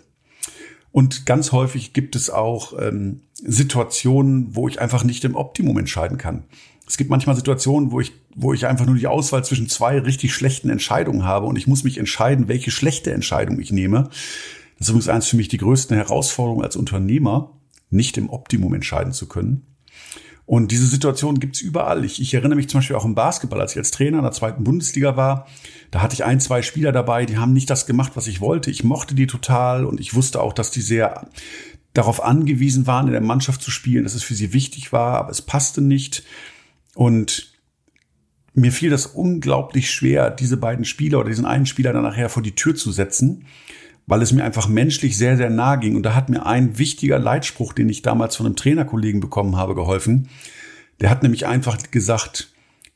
Und 0.92 1.26
ganz 1.26 1.52
häufig 1.52 1.94
gibt 1.94 2.16
es 2.16 2.30
auch 2.30 2.74
ähm, 2.80 3.22
Situationen, 3.36 4.56
wo 4.56 4.68
ich 4.68 4.82
einfach 4.82 5.04
nicht 5.04 5.24
im 5.24 5.36
Optimum 5.36 5.78
entscheiden 5.78 6.18
kann. 6.18 6.44
Es 6.92 6.98
gibt 6.98 7.10
manchmal 7.10 7.38
Situationen, 7.38 7.94
wo 7.94 8.02
ich, 8.02 8.12
wo 8.36 8.52
ich 8.52 8.68
einfach 8.68 8.86
nur 8.86 8.96
die 8.96 9.08
Auswahl 9.08 9.46
zwischen 9.46 9.70
zwei 9.70 9.98
richtig 9.98 10.34
schlechten 10.34 10.70
Entscheidungen 10.70 11.24
habe 11.24 11.46
und 11.46 11.56
ich 11.56 11.66
muss 11.66 11.86
mich 11.86 11.98
entscheiden, 11.98 12.50
welche 12.50 12.70
schlechte 12.70 13.14
Entscheidung 13.14 13.62
ich 13.62 13.72
nehme. 13.72 14.10
Das 14.78 14.88
ist 14.88 14.90
übrigens 14.90 15.08
eines 15.08 15.28
für 15.28 15.38
mich 15.38 15.48
die 15.48 15.58
größten 15.58 15.96
Herausforderungen 15.96 16.66
als 16.66 16.76
Unternehmer, 16.76 17.54
nicht 17.92 18.18
im 18.18 18.30
Optimum 18.30 18.74
entscheiden 18.74 19.14
zu 19.14 19.30
können. 19.30 19.66
Und 20.46 20.74
diese 20.74 20.86
Situation 20.86 21.40
gibt's 21.40 21.62
überall. 21.62 22.04
Ich, 22.04 22.22
ich 22.22 22.34
erinnere 22.34 22.58
mich 22.58 22.68
zum 22.68 22.80
Beispiel 22.80 22.98
auch 22.98 23.06
im 23.06 23.16
Basketball, 23.16 23.62
als 23.62 23.72
ich 23.72 23.78
als 23.78 23.92
Trainer 23.92 24.18
in 24.18 24.26
der 24.26 24.34
zweiten 24.34 24.66
Bundesliga 24.66 25.16
war. 25.16 25.48
Da 25.92 26.02
hatte 26.02 26.16
ich 26.16 26.26
ein, 26.26 26.42
zwei 26.42 26.62
Spieler 26.62 26.92
dabei, 26.92 27.26
die 27.26 27.38
haben 27.38 27.54
nicht 27.54 27.70
das 27.70 27.86
gemacht, 27.86 28.12
was 28.16 28.28
ich 28.28 28.42
wollte. 28.42 28.70
Ich 28.70 28.84
mochte 28.84 29.16
die 29.16 29.28
total 29.28 29.86
und 29.86 30.02
ich 30.02 30.14
wusste 30.14 30.42
auch, 30.42 30.52
dass 30.52 30.72
die 30.72 30.82
sehr 30.82 31.26
darauf 31.94 32.22
angewiesen 32.22 32.86
waren, 32.86 33.08
in 33.08 33.14
der 33.14 33.22
Mannschaft 33.22 33.62
zu 33.62 33.72
spielen, 33.72 34.04
dass 34.04 34.14
es 34.14 34.24
für 34.24 34.36
sie 34.36 34.52
wichtig 34.52 34.92
war, 34.92 35.20
aber 35.20 35.30
es 35.30 35.42
passte 35.42 35.80
nicht. 35.80 36.26
Und 36.96 37.52
mir 38.54 38.72
fiel 38.72 38.90
das 38.90 39.06
unglaublich 39.06 39.92
schwer, 39.92 40.30
diese 40.30 40.58
beiden 40.58 40.86
Spieler 40.86 41.20
oder 41.20 41.30
diesen 41.30 41.46
einen 41.46 41.66
Spieler 41.66 41.94
dann 41.94 42.04
nachher 42.04 42.30
vor 42.30 42.44
die 42.44 42.56
Tür 42.56 42.76
zu 42.76 42.92
setzen, 42.92 43.46
weil 44.08 44.22
es 44.22 44.34
mir 44.34 44.44
einfach 44.44 44.68
menschlich 44.68 45.18
sehr, 45.18 45.38
sehr 45.38 45.50
nahe 45.50 45.80
ging. 45.80 45.96
Und 45.96 46.04
da 46.04 46.16
hat 46.16 46.30
mir 46.30 46.46
ein 46.46 46.78
wichtiger 46.78 47.20
Leitspruch, 47.20 47.74
den 47.74 47.88
ich 47.88 48.02
damals 48.02 48.36
von 48.36 48.46
einem 48.46 48.56
Trainerkollegen 48.56 49.22
bekommen 49.22 49.56
habe, 49.56 49.76
geholfen. 49.76 50.28
Der 51.00 51.10
hat 51.10 51.24
nämlich 51.24 51.48
einfach 51.48 51.78
gesagt, 51.92 52.52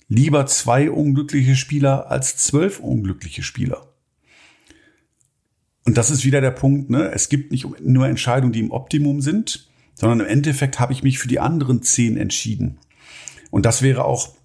lieber 0.09 0.45
zwei 0.45 0.91
unglückliche 0.91 1.55
Spieler 1.55 2.11
als 2.11 2.37
zwölf 2.37 2.79
unglückliche 2.79 3.43
Spieler. 3.43 3.87
Und 5.85 5.97
das 5.97 6.09
ist 6.09 6.25
wieder 6.25 6.41
der 6.41 6.51
Punkt, 6.51 6.89
ne? 6.89 7.11
Es 7.11 7.29
gibt 7.29 7.51
nicht 7.51 7.67
nur 7.79 8.07
Entscheidungen, 8.07 8.53
die 8.53 8.59
im 8.59 8.71
Optimum 8.71 9.21
sind, 9.21 9.69
sondern 9.93 10.21
im 10.21 10.25
Endeffekt 10.25 10.79
habe 10.79 10.93
ich 10.93 11.03
mich 11.03 11.19
für 11.19 11.27
die 11.27 11.39
anderen 11.39 11.83
zehn 11.83 12.17
entschieden. 12.17 12.79
Und 13.55 13.65
das 13.65 13.81
wäre 13.81 14.03
auch 14.03 14.35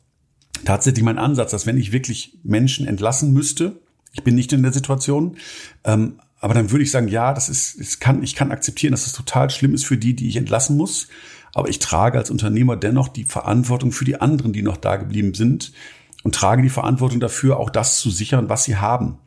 tatsächlich 0.64 1.02
mein 1.02 1.18
Ansatz, 1.18 1.50
dass 1.50 1.66
wenn 1.66 1.76
ich 1.76 1.90
wirklich 1.90 2.38
Menschen 2.44 2.86
entlassen 2.86 3.32
müsste, 3.32 3.80
ich 4.12 4.22
bin 4.22 4.36
nicht 4.36 4.52
in 4.52 4.62
der 4.62 4.72
Situation, 4.72 5.36
ähm, 5.82 6.20
aber 6.38 6.54
dann 6.54 6.70
würde 6.70 6.84
ich 6.84 6.92
sagen, 6.92 7.08
ja, 7.08 7.34
das 7.34 7.48
ist, 7.48 7.74
es 7.80 7.98
kann, 7.98 8.22
ich 8.22 8.36
kann 8.36 8.52
akzeptieren, 8.52 8.92
dass 8.92 9.06
es 9.06 9.12
total 9.12 9.50
schlimm 9.50 9.74
ist 9.74 9.84
für 9.84 9.96
die, 9.96 10.14
die 10.14 10.28
ich 10.28 10.36
entlassen 10.36 10.76
muss. 10.76 11.08
Aber 11.54 11.68
ich 11.68 11.80
trage 11.80 12.18
als 12.18 12.30
Unternehmer 12.30 12.76
dennoch 12.76 13.08
die 13.08 13.24
Verantwortung 13.24 13.90
für 13.90 14.04
die 14.04 14.20
anderen, 14.20 14.52
die 14.52 14.62
noch 14.62 14.76
da 14.76 14.94
geblieben 14.94 15.34
sind 15.34 15.72
und 16.22 16.36
trage 16.36 16.62
die 16.62 16.68
Verantwortung 16.68 17.18
dafür, 17.18 17.58
auch 17.58 17.70
das 17.70 17.98
zu 17.98 18.10
sichern, 18.10 18.48
was 18.48 18.62
sie 18.62 18.76
haben. 18.76 19.18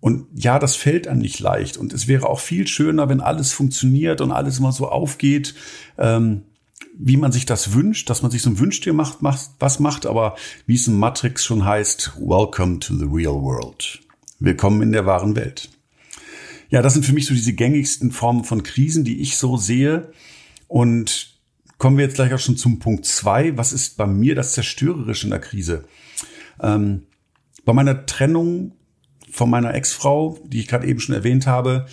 Und 0.00 0.26
ja, 0.34 0.58
das 0.58 0.76
fällt 0.76 1.08
einem 1.08 1.22
nicht 1.22 1.40
leicht. 1.40 1.78
Und 1.78 1.94
es 1.94 2.08
wäre 2.08 2.28
auch 2.28 2.40
viel 2.40 2.66
schöner, 2.66 3.08
wenn 3.08 3.22
alles 3.22 3.54
funktioniert 3.54 4.20
und 4.20 4.32
alles 4.32 4.58
immer 4.58 4.72
so 4.72 4.90
aufgeht, 4.90 5.54
ähm, 5.96 6.42
wie 6.98 7.16
man 7.16 7.32
sich 7.32 7.46
das 7.46 7.72
wünscht, 7.72 8.10
dass 8.10 8.22
man 8.22 8.30
sich 8.30 8.42
so 8.42 8.50
ein 8.50 8.58
Wünschtier 8.58 8.92
macht, 8.92 9.22
macht, 9.22 9.50
was 9.58 9.80
macht, 9.80 10.06
aber 10.06 10.36
wie 10.66 10.74
es 10.74 10.86
in 10.86 10.98
Matrix 10.98 11.44
schon 11.44 11.64
heißt, 11.64 12.12
Welcome 12.18 12.80
to 12.80 12.96
the 12.96 13.06
real 13.06 13.40
world. 13.40 14.00
Willkommen 14.38 14.82
in 14.82 14.92
der 14.92 15.06
wahren 15.06 15.36
Welt. 15.36 15.70
Ja, 16.68 16.82
das 16.82 16.94
sind 16.94 17.04
für 17.04 17.12
mich 17.12 17.26
so 17.26 17.34
diese 17.34 17.52
gängigsten 17.52 18.12
Formen 18.12 18.44
von 18.44 18.62
Krisen, 18.62 19.04
die 19.04 19.20
ich 19.20 19.36
so 19.36 19.56
sehe. 19.56 20.12
Und 20.68 21.38
kommen 21.78 21.96
wir 21.96 22.04
jetzt 22.04 22.14
gleich 22.14 22.32
auch 22.32 22.38
schon 22.38 22.56
zum 22.56 22.78
Punkt 22.78 23.04
zwei. 23.06 23.56
Was 23.56 23.72
ist 23.72 23.96
bei 23.96 24.06
mir 24.06 24.34
das 24.34 24.52
Zerstörerische 24.52 25.26
in 25.26 25.30
der 25.30 25.40
Krise? 25.40 25.84
Ähm, 26.60 27.04
bei 27.64 27.72
meiner 27.72 28.06
Trennung 28.06 28.72
von 29.30 29.48
meiner 29.48 29.74
Ex-Frau, 29.74 30.38
die 30.44 30.60
ich 30.60 30.68
gerade 30.68 30.86
eben 30.86 31.00
schon 31.00 31.14
erwähnt 31.14 31.46
habe, 31.46 31.86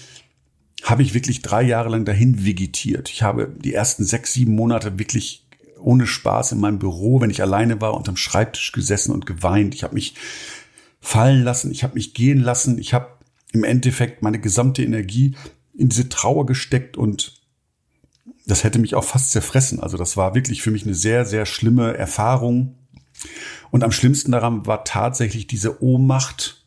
habe 0.83 1.03
ich 1.03 1.13
wirklich 1.13 1.41
drei 1.41 1.61
Jahre 1.61 1.89
lang 1.89 2.05
dahin 2.05 2.45
vegetiert. 2.45 3.09
Ich 3.09 3.21
habe 3.21 3.53
die 3.57 3.73
ersten 3.73 4.03
sechs, 4.03 4.33
sieben 4.33 4.55
Monate 4.55 4.97
wirklich 4.97 5.45
ohne 5.79 6.07
Spaß 6.07 6.53
in 6.53 6.59
meinem 6.59 6.79
Büro, 6.79 7.21
wenn 7.21 7.29
ich 7.29 7.41
alleine 7.41 7.81
war, 7.81 7.93
unterm 7.93 8.17
Schreibtisch 8.17 8.71
gesessen 8.71 9.13
und 9.13 9.25
geweint. 9.25 9.73
Ich 9.73 9.83
habe 9.83 9.95
mich 9.95 10.15
fallen 10.99 11.43
lassen, 11.43 11.71
ich 11.71 11.83
habe 11.83 11.95
mich 11.95 12.13
gehen 12.13 12.39
lassen, 12.39 12.77
ich 12.77 12.93
habe 12.93 13.07
im 13.51 13.63
Endeffekt 13.63 14.21
meine 14.21 14.39
gesamte 14.39 14.83
Energie 14.83 15.35
in 15.73 15.89
diese 15.89 16.09
Trauer 16.09 16.45
gesteckt 16.45 16.97
und 16.97 17.41
das 18.45 18.63
hätte 18.63 18.79
mich 18.79 18.95
auch 18.95 19.03
fast 19.03 19.31
zerfressen. 19.31 19.79
Also 19.79 19.97
das 19.97 20.17
war 20.17 20.35
wirklich 20.35 20.61
für 20.61 20.71
mich 20.71 20.83
eine 20.83 20.95
sehr, 20.95 21.25
sehr 21.25 21.45
schlimme 21.45 21.95
Erfahrung. 21.95 22.75
Und 23.71 23.83
am 23.83 23.91
schlimmsten 23.91 24.31
daran 24.31 24.65
war 24.65 24.83
tatsächlich 24.83 25.45
diese 25.47 25.83
Ohnmacht, 25.83 26.58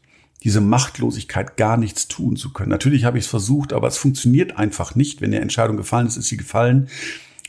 diese 0.42 0.61
Machtlosigkeit, 0.61 1.56
gar 1.56 1.76
nichts 1.76 2.08
tun 2.08 2.37
zu 2.37 2.52
können. 2.52 2.70
Natürlich 2.70 3.04
habe 3.04 3.18
ich 3.18 3.25
es 3.25 3.30
versucht, 3.30 3.72
aber 3.72 3.88
es 3.88 3.96
funktioniert 3.96 4.56
einfach 4.56 4.94
nicht. 4.94 5.20
Wenn 5.20 5.30
die 5.30 5.37
Entscheidung 5.37 5.76
gefallen 5.76 6.06
ist, 6.06 6.16
ist 6.16 6.28
sie 6.28 6.37
gefallen. 6.37 6.88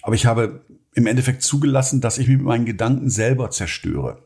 Aber 0.01 0.15
ich 0.15 0.25
habe 0.25 0.63
im 0.93 1.07
Endeffekt 1.07 1.41
zugelassen, 1.41 2.01
dass 2.01 2.17
ich 2.17 2.27
mich 2.27 2.37
mit 2.37 2.45
meinen 2.45 2.65
Gedanken 2.65 3.09
selber 3.09 3.49
zerstöre. 3.49 4.23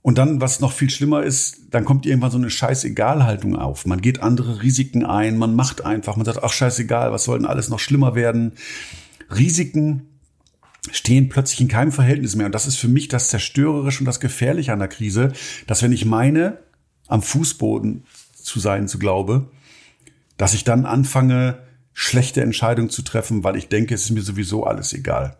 Und 0.00 0.18
dann, 0.18 0.40
was 0.40 0.60
noch 0.60 0.72
viel 0.72 0.90
schlimmer 0.90 1.22
ist, 1.22 1.58
dann 1.70 1.84
kommt 1.84 2.06
irgendwann 2.06 2.32
so 2.32 2.38
eine 2.38 2.50
Scheißegal-Haltung 2.50 3.54
auf. 3.54 3.86
Man 3.86 4.00
geht 4.00 4.20
andere 4.20 4.62
Risiken 4.62 5.04
ein, 5.04 5.38
man 5.38 5.54
macht 5.54 5.84
einfach, 5.84 6.16
man 6.16 6.24
sagt, 6.24 6.42
ach 6.42 6.52
scheißegal, 6.52 7.12
was 7.12 7.24
soll 7.24 7.38
denn 7.38 7.46
alles 7.46 7.68
noch 7.68 7.78
schlimmer 7.78 8.16
werden? 8.16 8.52
Risiken 9.30 10.08
stehen 10.90 11.28
plötzlich 11.28 11.60
in 11.60 11.68
keinem 11.68 11.92
Verhältnis 11.92 12.34
mehr. 12.34 12.46
Und 12.46 12.54
das 12.54 12.66
ist 12.66 12.76
für 12.76 12.88
mich 12.88 13.06
das 13.06 13.28
Zerstörerische 13.28 14.00
und 14.00 14.06
das 14.06 14.18
Gefährliche 14.18 14.72
an 14.72 14.80
der 14.80 14.88
Krise, 14.88 15.32
dass 15.68 15.82
wenn 15.82 15.92
ich 15.92 16.04
meine, 16.04 16.58
am 17.12 17.22
Fußboden 17.22 18.04
zu 18.34 18.58
sein, 18.58 18.88
zu 18.88 18.98
glaube, 18.98 19.50
dass 20.36 20.54
ich 20.54 20.64
dann 20.64 20.86
anfange, 20.86 21.58
schlechte 21.92 22.40
Entscheidungen 22.40 22.90
zu 22.90 23.02
treffen, 23.02 23.44
weil 23.44 23.56
ich 23.56 23.68
denke, 23.68 23.94
es 23.94 24.04
ist 24.04 24.10
mir 24.10 24.22
sowieso 24.22 24.64
alles 24.64 24.92
egal. 24.92 25.36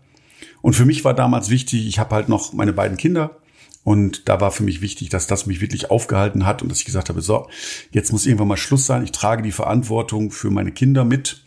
Und 0.60 0.74
für 0.74 0.84
mich 0.84 1.04
war 1.04 1.14
damals 1.14 1.48
wichtig, 1.48 1.86
ich 1.86 1.98
habe 1.98 2.14
halt 2.14 2.28
noch 2.28 2.52
meine 2.52 2.72
beiden 2.72 2.96
Kinder, 2.96 3.38
und 3.84 4.28
da 4.28 4.40
war 4.40 4.52
für 4.52 4.62
mich 4.62 4.80
wichtig, 4.80 5.08
dass 5.08 5.26
das 5.26 5.46
mich 5.46 5.60
wirklich 5.60 5.90
aufgehalten 5.90 6.46
hat 6.46 6.62
und 6.62 6.68
dass 6.68 6.78
ich 6.78 6.84
gesagt 6.84 7.08
habe, 7.08 7.20
so, 7.20 7.48
jetzt 7.90 8.12
muss 8.12 8.26
irgendwann 8.26 8.48
mal 8.48 8.56
Schluss 8.56 8.86
sein. 8.86 9.02
Ich 9.02 9.10
trage 9.10 9.42
die 9.42 9.50
Verantwortung 9.50 10.30
für 10.30 10.50
meine 10.50 10.70
Kinder 10.70 11.04
mit. 11.04 11.42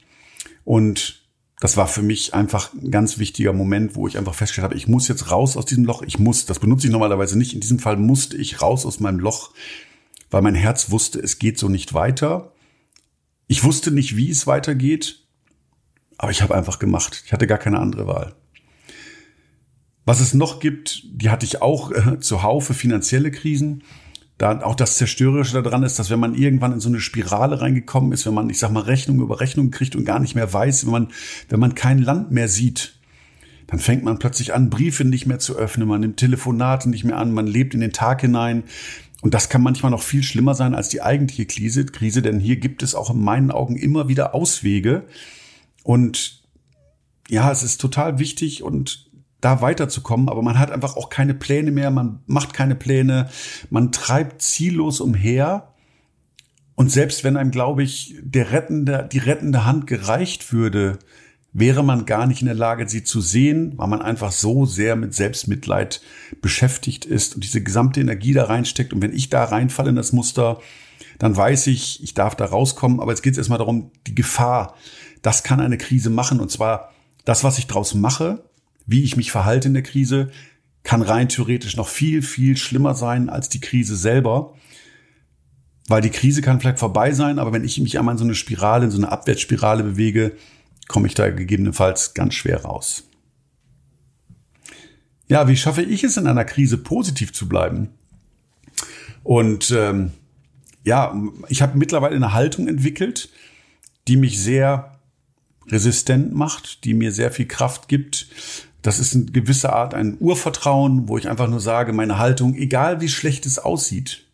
Und 0.65 1.23
das 1.61 1.77
war 1.77 1.87
für 1.87 2.01
mich 2.01 2.33
einfach 2.33 2.73
ein 2.73 2.91
ganz 2.91 3.19
wichtiger 3.19 3.53
Moment, 3.53 3.95
wo 3.95 4.07
ich 4.07 4.17
einfach 4.17 4.35
festgestellt 4.35 4.65
habe, 4.65 4.75
ich 4.75 4.89
muss 4.89 5.07
jetzt 5.07 5.31
raus 5.31 5.55
aus 5.55 5.65
diesem 5.65 5.85
Loch. 5.85 6.01
Ich 6.01 6.19
muss, 6.19 6.45
das 6.45 6.59
benutze 6.59 6.87
ich 6.87 6.91
normalerweise 6.91 7.37
nicht. 7.37 7.53
In 7.53 7.61
diesem 7.61 7.79
Fall 7.79 7.95
musste 7.95 8.35
ich 8.35 8.61
raus 8.61 8.85
aus 8.85 8.99
meinem 8.99 9.19
Loch, 9.19 9.51
weil 10.35 10.41
mein 10.41 10.53
Herz 10.53 10.91
wusste, 10.91 11.17
es 11.19 11.39
geht 11.39 11.57
so 11.57 11.69
nicht 11.69 11.93
weiter. 11.93 12.51
Ich 13.47 13.63
wusste 13.63 13.89
nicht, 13.89 14.17
wie 14.17 14.29
es 14.29 14.45
weitergeht, 14.45 15.23
aber 16.17 16.29
ich 16.29 16.41
habe 16.41 16.53
einfach 16.53 16.77
gemacht. 16.77 17.23
Ich 17.25 17.31
hatte 17.31 17.47
gar 17.47 17.57
keine 17.57 17.79
andere 17.79 18.05
Wahl. 18.05 18.35
Was 20.03 20.19
es 20.19 20.33
noch 20.33 20.59
gibt, 20.59 21.03
die 21.05 21.29
hatte 21.29 21.45
ich 21.45 21.61
auch 21.61 21.89
äh, 21.89 22.19
zuhaufe 22.19 22.73
finanzielle 22.73 23.31
Krisen. 23.31 23.83
Da 24.37 24.59
auch 24.59 24.75
das 24.75 24.97
Zerstörerische 24.97 25.63
daran 25.63 25.83
ist, 25.83 25.99
dass 25.99 26.09
wenn 26.09 26.19
man 26.19 26.35
irgendwann 26.35 26.73
in 26.73 26.81
so 26.81 26.89
eine 26.89 26.99
Spirale 26.99 27.61
reingekommen 27.61 28.11
ist, 28.11 28.25
wenn 28.25 28.33
man, 28.33 28.49
ich 28.49 28.59
sag 28.59 28.71
mal, 28.71 28.83
Rechnung 28.83 29.21
über 29.21 29.39
Rechnung 29.39 29.71
kriegt 29.71 29.95
und 29.95 30.03
gar 30.03 30.19
nicht 30.19 30.35
mehr 30.35 30.51
weiß, 30.51 30.85
wenn 30.85 30.91
man, 30.91 31.11
wenn 31.47 31.61
man 31.61 31.75
kein 31.75 31.99
Land 31.99 32.31
mehr 32.31 32.49
sieht, 32.49 32.99
dann 33.67 33.79
fängt 33.79 34.03
man 34.03 34.19
plötzlich 34.19 34.53
an, 34.53 34.69
Briefe 34.69 35.05
nicht 35.05 35.25
mehr 35.25 35.39
zu 35.39 35.55
öffnen, 35.55 35.87
man 35.87 36.01
nimmt 36.01 36.17
Telefonate 36.17 36.89
nicht 36.89 37.03
mehr 37.03 37.17
an, 37.17 37.33
man 37.33 37.47
lebt 37.47 37.73
in 37.73 37.79
den 37.79 37.93
Tag 37.93 38.21
hinein. 38.21 38.63
Und 39.25 39.33
das 39.33 39.49
kann 39.49 39.63
manchmal 39.63 39.89
noch 39.89 40.03
viel 40.03 40.21
schlimmer 40.21 40.53
sein 40.53 40.75
als 40.75 40.89
die 40.89 41.01
eigentliche 41.01 41.47
Krise, 41.47 41.83
Krise, 41.87 42.21
denn 42.21 42.39
hier 42.39 42.57
gibt 42.57 42.83
es 42.83 42.93
auch 42.93 43.09
in 43.09 43.23
meinen 43.23 43.49
Augen 43.49 43.75
immer 43.75 44.07
wieder 44.07 44.35
Auswege. 44.35 45.07
Und 45.81 46.43
ja, 47.27 47.51
es 47.51 47.63
ist 47.63 47.81
total 47.81 48.19
wichtig 48.19 48.61
und 48.61 49.09
da 49.41 49.61
weiterzukommen, 49.61 50.29
aber 50.29 50.43
man 50.43 50.59
hat 50.59 50.69
einfach 50.69 50.95
auch 50.95 51.09
keine 51.09 51.33
Pläne 51.33 51.71
mehr, 51.71 51.89
man 51.89 52.19
macht 52.27 52.53
keine 52.53 52.75
Pläne, 52.75 53.27
man 53.71 53.91
treibt 53.91 54.43
ziellos 54.43 55.01
umher. 55.01 55.73
Und 56.75 56.91
selbst 56.91 57.23
wenn 57.23 57.35
einem, 57.35 57.49
glaube 57.49 57.81
ich, 57.81 58.13
der 58.21 58.51
rettende, 58.51 59.09
die 59.11 59.17
rettende 59.17 59.65
Hand 59.65 59.87
gereicht 59.87 60.53
würde, 60.53 60.99
wäre 61.57 61.83
man 61.83 62.05
gar 62.05 62.27
nicht 62.27 62.41
in 62.41 62.47
der 62.47 62.55
Lage, 62.55 62.87
sie 62.89 63.05
zu 63.05 63.21
sehen, 63.21 63.71
weil 63.77 63.87
man 63.87 64.01
einfach 64.01 64.33
so 64.33 64.65
sehr 64.65 64.97
mit 64.97 65.13
Selbstmitleid 65.13 66.01
beschäftigt 66.41 67.05
ist 67.05 67.35
und 67.35 67.45
diese 67.45 67.63
gesamte 67.63 68.01
Energie 68.01 68.33
da 68.33 68.43
reinsteckt. 68.43 68.91
Und 68.91 69.01
wenn 69.01 69.13
ich 69.13 69.29
da 69.29 69.45
reinfalle 69.45 69.91
in 69.91 69.95
das 69.95 70.11
Muster, 70.11 70.59
dann 71.17 71.35
weiß 71.35 71.67
ich, 71.67 72.03
ich 72.03 72.13
darf 72.13 72.35
da 72.35 72.43
rauskommen. 72.43 72.99
Aber 72.99 73.13
jetzt 73.13 73.21
geht 73.21 73.31
es 73.31 73.37
erstmal 73.37 73.57
darum, 73.57 73.91
die 74.05 74.13
Gefahr, 74.15 74.75
das 75.21 75.43
kann 75.43 75.61
eine 75.61 75.77
Krise 75.77 76.09
machen. 76.09 76.41
Und 76.41 76.51
zwar 76.51 76.91
das, 77.23 77.45
was 77.45 77.57
ich 77.57 77.67
draus 77.67 77.93
mache, 77.93 78.43
wie 78.85 79.03
ich 79.03 79.15
mich 79.15 79.31
verhalte 79.31 79.69
in 79.69 79.75
der 79.75 79.83
Krise, 79.83 80.31
kann 80.83 81.01
rein 81.01 81.29
theoretisch 81.29 81.77
noch 81.77 81.87
viel, 81.87 82.21
viel 82.21 82.57
schlimmer 82.57 82.95
sein 82.95 83.29
als 83.29 83.47
die 83.47 83.61
Krise 83.61 83.95
selber. 83.95 84.55
Weil 85.87 86.01
die 86.01 86.09
Krise 86.09 86.41
kann 86.41 86.59
vielleicht 86.59 86.79
vorbei 86.79 87.13
sein, 87.13 87.39
aber 87.39 87.53
wenn 87.53 87.63
ich 87.63 87.79
mich 87.79 87.97
einmal 87.97 88.15
in 88.15 88.19
so 88.19 88.25
eine 88.25 88.35
Spirale, 88.35 88.85
in 88.85 88.91
so 88.91 88.97
eine 88.97 89.09
Abwärtsspirale 89.09 89.83
bewege, 89.83 90.35
komme 90.87 91.07
ich 91.07 91.13
da 91.13 91.29
gegebenenfalls 91.29 92.13
ganz 92.13 92.33
schwer 92.33 92.63
raus. 92.63 93.09
Ja, 95.27 95.47
wie 95.47 95.57
schaffe 95.57 95.81
ich 95.81 96.03
es 96.03 96.17
in 96.17 96.27
einer 96.27 96.45
Krise 96.45 96.77
positiv 96.77 97.33
zu 97.33 97.49
bleiben? 97.49 97.89
Und 99.23 99.71
ähm, 99.71 100.11
ja, 100.83 101.15
ich 101.49 101.61
habe 101.63 101.77
mittlerweile 101.77 102.15
eine 102.15 102.33
Haltung 102.33 102.67
entwickelt, 102.67 103.29
die 104.07 104.17
mich 104.17 104.39
sehr 104.39 104.99
resistent 105.67 106.35
macht, 106.35 106.83
die 106.83 106.93
mir 106.93 107.11
sehr 107.11 107.31
viel 107.31 107.47
Kraft 107.47 107.87
gibt. 107.87 108.27
Das 108.83 108.99
ist 108.99 109.15
eine 109.15 109.25
gewisse 109.25 109.73
Art 109.73 109.95
ein 109.95 110.17
Urvertrauen, 110.19 111.07
wo 111.07 111.17
ich 111.17 111.27
einfach 111.27 111.49
nur 111.49 111.59
sage, 111.59 111.91
meine 111.91 112.19
Haltung, 112.19 112.53
egal 112.53 113.01
wie 113.01 113.09
schlecht 113.09 113.47
es 113.47 113.57
aussieht, 113.57 114.25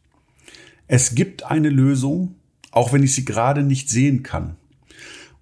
es 0.88 1.16
gibt 1.16 1.44
eine 1.44 1.70
Lösung, 1.70 2.36
auch 2.72 2.92
wenn 2.92 3.02
ich 3.02 3.16
sie 3.16 3.24
gerade 3.24 3.64
nicht 3.64 3.90
sehen 3.90 4.24
kann. 4.24 4.58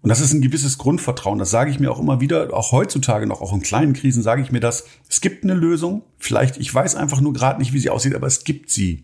Und 0.02 0.10
das 0.10 0.22
ist 0.22 0.34
ein 0.34 0.42
gewisses 0.42 0.78
Grundvertrauen. 0.78 1.40
Das 1.40 1.50
sage 1.50 1.72
ich 1.72 1.80
mir 1.80 1.92
auch 1.92 2.00
immer 2.00 2.22
wieder, 2.22 2.54
auch 2.54 2.72
heutzutage 2.72 3.28
noch, 3.28 3.42
auch 3.42 3.54
in 3.54 3.62
kleinen 3.62 3.94
Krisen 3.94 4.24
sage 4.24 4.42
ich 4.42 4.52
mir 4.52 4.62
das. 4.62 4.86
Es 5.10 5.20
gibt 5.20 5.44
eine 5.44 5.54
Lösung. 5.54 6.04
Vielleicht, 6.18 6.58
ich 6.58 6.74
weiß 6.74 6.96
einfach 6.96 7.20
nur 7.20 7.34
gerade 7.34 7.60
nicht, 7.60 7.74
wie 7.74 7.80
sie 7.80 7.90
aussieht, 7.90 8.16
aber 8.16 8.28
es 8.28 8.46
gibt 8.46 8.70
sie. 8.70 9.04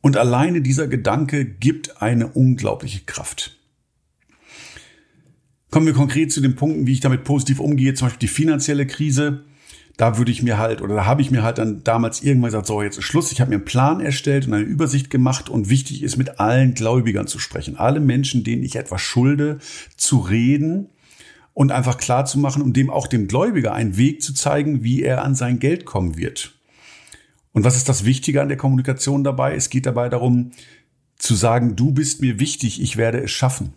Und 0.00 0.16
alleine 0.16 0.62
dieser 0.62 0.88
Gedanke 0.88 1.44
gibt 1.44 2.00
eine 2.00 2.28
unglaubliche 2.28 3.00
Kraft. 3.04 3.58
Kommen 5.70 5.86
wir 5.86 5.94
konkret 5.94 6.32
zu 6.32 6.40
den 6.40 6.54
Punkten, 6.54 6.86
wie 6.86 6.92
ich 6.92 7.00
damit 7.00 7.24
positiv 7.24 7.58
umgehe, 7.58 7.94
zum 7.94 8.06
Beispiel 8.06 8.28
die 8.28 8.32
finanzielle 8.32 8.86
Krise 8.86 9.44
da 9.96 10.18
würde 10.18 10.32
ich 10.32 10.42
mir 10.42 10.58
halt, 10.58 10.82
oder 10.82 10.96
da 10.96 11.06
habe 11.06 11.22
ich 11.22 11.30
mir 11.30 11.42
halt 11.42 11.58
dann 11.58 11.84
damals 11.84 12.22
irgendwann 12.22 12.48
gesagt, 12.48 12.66
so, 12.66 12.82
jetzt 12.82 12.98
ist 12.98 13.04
Schluss. 13.04 13.30
Ich 13.30 13.40
habe 13.40 13.50
mir 13.50 13.56
einen 13.56 13.64
Plan 13.64 14.00
erstellt 14.00 14.46
und 14.46 14.54
eine 14.54 14.64
Übersicht 14.64 15.08
gemacht 15.08 15.48
und 15.48 15.68
wichtig 15.68 16.02
ist, 16.02 16.16
mit 16.16 16.40
allen 16.40 16.74
Gläubigern 16.74 17.28
zu 17.28 17.38
sprechen. 17.38 17.76
Alle 17.76 18.00
Menschen, 18.00 18.42
denen 18.42 18.64
ich 18.64 18.76
etwas 18.76 19.02
schulde, 19.02 19.58
zu 19.96 20.18
reden 20.18 20.88
und 21.52 21.70
einfach 21.70 21.98
klar 21.98 22.26
zu 22.26 22.40
machen, 22.40 22.60
um 22.60 22.72
dem 22.72 22.90
auch 22.90 23.06
dem 23.06 23.28
Gläubiger 23.28 23.72
einen 23.72 23.96
Weg 23.96 24.20
zu 24.22 24.34
zeigen, 24.34 24.82
wie 24.82 25.02
er 25.02 25.22
an 25.22 25.36
sein 25.36 25.60
Geld 25.60 25.84
kommen 25.84 26.16
wird. 26.16 26.54
Und 27.52 27.62
was 27.62 27.76
ist 27.76 27.88
das 27.88 28.04
Wichtige 28.04 28.42
an 28.42 28.48
der 28.48 28.56
Kommunikation 28.56 29.22
dabei? 29.22 29.54
Es 29.54 29.70
geht 29.70 29.86
dabei 29.86 30.08
darum, 30.08 30.50
zu 31.16 31.36
sagen, 31.36 31.76
du 31.76 31.92
bist 31.92 32.20
mir 32.20 32.40
wichtig, 32.40 32.82
ich 32.82 32.96
werde 32.96 33.22
es 33.22 33.30
schaffen. 33.30 33.74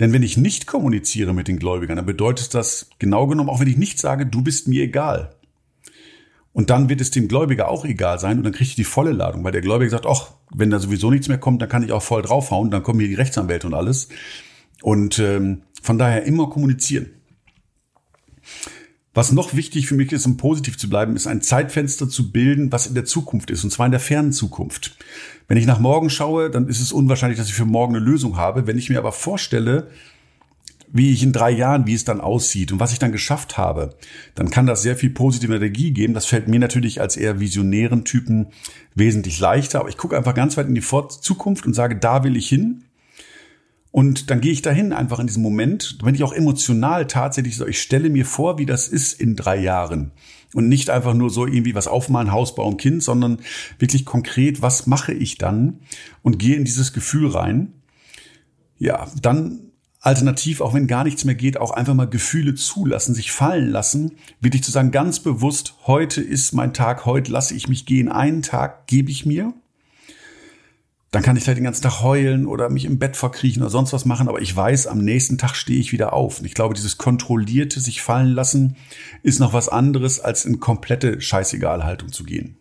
Denn 0.00 0.12
wenn 0.14 0.22
ich 0.22 0.38
nicht 0.38 0.66
kommuniziere 0.66 1.34
mit 1.34 1.46
den 1.46 1.58
Gläubigern, 1.58 1.96
dann 1.96 2.06
bedeutet 2.06 2.54
das 2.54 2.88
genau 2.98 3.26
genommen, 3.26 3.50
auch 3.50 3.60
wenn 3.60 3.68
ich 3.68 3.76
nicht 3.76 3.98
sage, 3.98 4.26
du 4.26 4.42
bist 4.42 4.66
mir 4.66 4.82
egal. 4.82 5.36
Und 6.52 6.70
dann 6.70 6.88
wird 6.88 7.00
es 7.00 7.10
dem 7.10 7.28
Gläubiger 7.28 7.68
auch 7.68 7.84
egal 7.84 8.18
sein 8.18 8.38
und 8.38 8.44
dann 8.44 8.52
kriege 8.52 8.70
ich 8.70 8.74
die 8.74 8.84
volle 8.84 9.12
Ladung, 9.12 9.44
weil 9.44 9.52
der 9.52 9.60
Gläubiger 9.60 9.90
sagt, 9.90 10.06
ach, 10.06 10.32
wenn 10.52 10.70
da 10.70 10.80
sowieso 10.80 11.10
nichts 11.10 11.28
mehr 11.28 11.38
kommt, 11.38 11.62
dann 11.62 11.68
kann 11.68 11.84
ich 11.84 11.92
auch 11.92 12.02
voll 12.02 12.22
draufhauen, 12.22 12.70
dann 12.70 12.82
kommen 12.82 12.98
hier 12.98 13.08
die 13.08 13.14
Rechtsanwälte 13.14 13.66
und 13.66 13.74
alles. 13.74 14.08
Und 14.82 15.18
ähm, 15.18 15.62
von 15.82 15.98
daher 15.98 16.24
immer 16.24 16.50
kommunizieren. 16.50 17.10
Was 19.12 19.32
noch 19.32 19.54
wichtig 19.54 19.86
für 19.86 19.96
mich 19.96 20.12
ist, 20.12 20.26
um 20.26 20.36
positiv 20.36 20.78
zu 20.78 20.88
bleiben, 20.88 21.14
ist 21.14 21.26
ein 21.26 21.42
Zeitfenster 21.42 22.08
zu 22.08 22.32
bilden, 22.32 22.72
was 22.72 22.86
in 22.86 22.94
der 22.94 23.04
Zukunft 23.04 23.50
ist, 23.50 23.64
und 23.64 23.70
zwar 23.70 23.86
in 23.86 23.92
der 23.92 24.00
fernen 24.00 24.32
Zukunft. 24.32 24.96
Wenn 25.50 25.56
ich 25.56 25.66
nach 25.66 25.80
morgen 25.80 26.10
schaue, 26.10 26.48
dann 26.48 26.68
ist 26.68 26.80
es 26.80 26.92
unwahrscheinlich, 26.92 27.36
dass 27.36 27.48
ich 27.48 27.54
für 27.54 27.64
morgen 27.64 27.96
eine 27.96 28.04
Lösung 28.04 28.36
habe. 28.36 28.68
Wenn 28.68 28.78
ich 28.78 28.88
mir 28.88 28.98
aber 28.98 29.10
vorstelle, 29.10 29.88
wie 30.92 31.10
ich 31.10 31.24
in 31.24 31.32
drei 31.32 31.50
Jahren, 31.50 31.88
wie 31.88 31.94
es 31.94 32.04
dann 32.04 32.20
aussieht 32.20 32.70
und 32.70 32.78
was 32.78 32.92
ich 32.92 33.00
dann 33.00 33.10
geschafft 33.10 33.58
habe, 33.58 33.96
dann 34.36 34.50
kann 34.50 34.66
das 34.66 34.82
sehr 34.82 34.94
viel 34.94 35.10
positive 35.10 35.56
Energie 35.56 35.90
geben. 35.90 36.14
Das 36.14 36.26
fällt 36.26 36.46
mir 36.46 36.60
natürlich 36.60 37.00
als 37.00 37.16
eher 37.16 37.40
visionären 37.40 38.04
Typen 38.04 38.46
wesentlich 38.94 39.40
leichter. 39.40 39.80
Aber 39.80 39.88
ich 39.88 39.96
gucke 39.96 40.16
einfach 40.16 40.34
ganz 40.34 40.56
weit 40.56 40.68
in 40.68 40.76
die 40.76 40.84
Zukunft 41.20 41.66
und 41.66 41.74
sage, 41.74 41.96
da 41.96 42.22
will 42.22 42.36
ich 42.36 42.48
hin. 42.48 42.84
Und 43.90 44.30
dann 44.30 44.40
gehe 44.40 44.52
ich 44.52 44.62
dahin 44.62 44.92
einfach 44.92 45.18
in 45.18 45.26
diesem 45.26 45.42
Moment, 45.42 45.98
wenn 46.04 46.14
ich 46.14 46.22
auch 46.22 46.32
emotional 46.32 47.08
tatsächlich 47.08 47.56
so, 47.56 47.66
ich 47.66 47.82
stelle 47.82 48.08
mir 48.08 48.24
vor, 48.24 48.58
wie 48.58 48.66
das 48.66 48.86
ist 48.86 49.20
in 49.20 49.34
drei 49.34 49.56
Jahren. 49.56 50.12
Und 50.54 50.68
nicht 50.68 50.90
einfach 50.90 51.14
nur 51.14 51.30
so 51.30 51.46
irgendwie 51.46 51.74
was 51.74 51.86
aufmalen, 51.86 52.32
Haus 52.32 52.54
bauen, 52.54 52.76
Kind, 52.76 53.02
sondern 53.02 53.38
wirklich 53.78 54.04
konkret, 54.04 54.62
was 54.62 54.86
mache 54.86 55.12
ich 55.12 55.38
dann? 55.38 55.80
Und 56.22 56.38
gehe 56.38 56.56
in 56.56 56.64
dieses 56.64 56.92
Gefühl 56.92 57.28
rein. 57.28 57.72
Ja, 58.78 59.06
dann 59.22 59.70
alternativ, 60.00 60.60
auch 60.60 60.74
wenn 60.74 60.86
gar 60.86 61.04
nichts 61.04 61.24
mehr 61.24 61.34
geht, 61.34 61.58
auch 61.58 61.70
einfach 61.70 61.94
mal 61.94 62.08
Gefühle 62.08 62.54
zulassen, 62.54 63.14
sich 63.14 63.32
fallen 63.32 63.68
lassen, 63.70 64.12
wirklich 64.40 64.64
zu 64.64 64.70
sagen, 64.70 64.90
ganz 64.90 65.20
bewusst, 65.20 65.74
heute 65.86 66.22
ist 66.22 66.52
mein 66.52 66.72
Tag, 66.72 67.04
heute 67.04 67.30
lasse 67.30 67.54
ich 67.54 67.68
mich 67.68 67.86
gehen, 67.86 68.08
einen 68.08 68.42
Tag 68.42 68.86
gebe 68.86 69.10
ich 69.10 69.26
mir 69.26 69.52
dann 71.10 71.22
kann 71.22 71.36
ich 71.36 71.48
halt 71.48 71.56
den 71.56 71.64
ganzen 71.64 71.82
Tag 71.82 72.02
heulen 72.02 72.46
oder 72.46 72.68
mich 72.68 72.84
im 72.84 73.00
Bett 73.00 73.16
verkriechen 73.16 73.62
oder 73.62 73.70
sonst 73.70 73.92
was 73.92 74.04
machen, 74.04 74.28
aber 74.28 74.40
ich 74.40 74.54
weiß, 74.54 74.86
am 74.86 74.98
nächsten 74.98 75.38
Tag 75.38 75.56
stehe 75.56 75.80
ich 75.80 75.92
wieder 75.92 76.12
auf. 76.12 76.38
Und 76.38 76.44
ich 76.44 76.54
glaube, 76.54 76.74
dieses 76.74 76.98
kontrollierte 76.98 77.80
sich 77.80 78.00
fallen 78.00 78.32
lassen 78.32 78.76
ist 79.22 79.40
noch 79.40 79.52
was 79.52 79.68
anderes, 79.68 80.20
als 80.20 80.44
in 80.44 80.60
komplette 80.60 81.20
Scheißegal-Haltung 81.20 82.12
zu 82.12 82.24
gehen. 82.24 82.56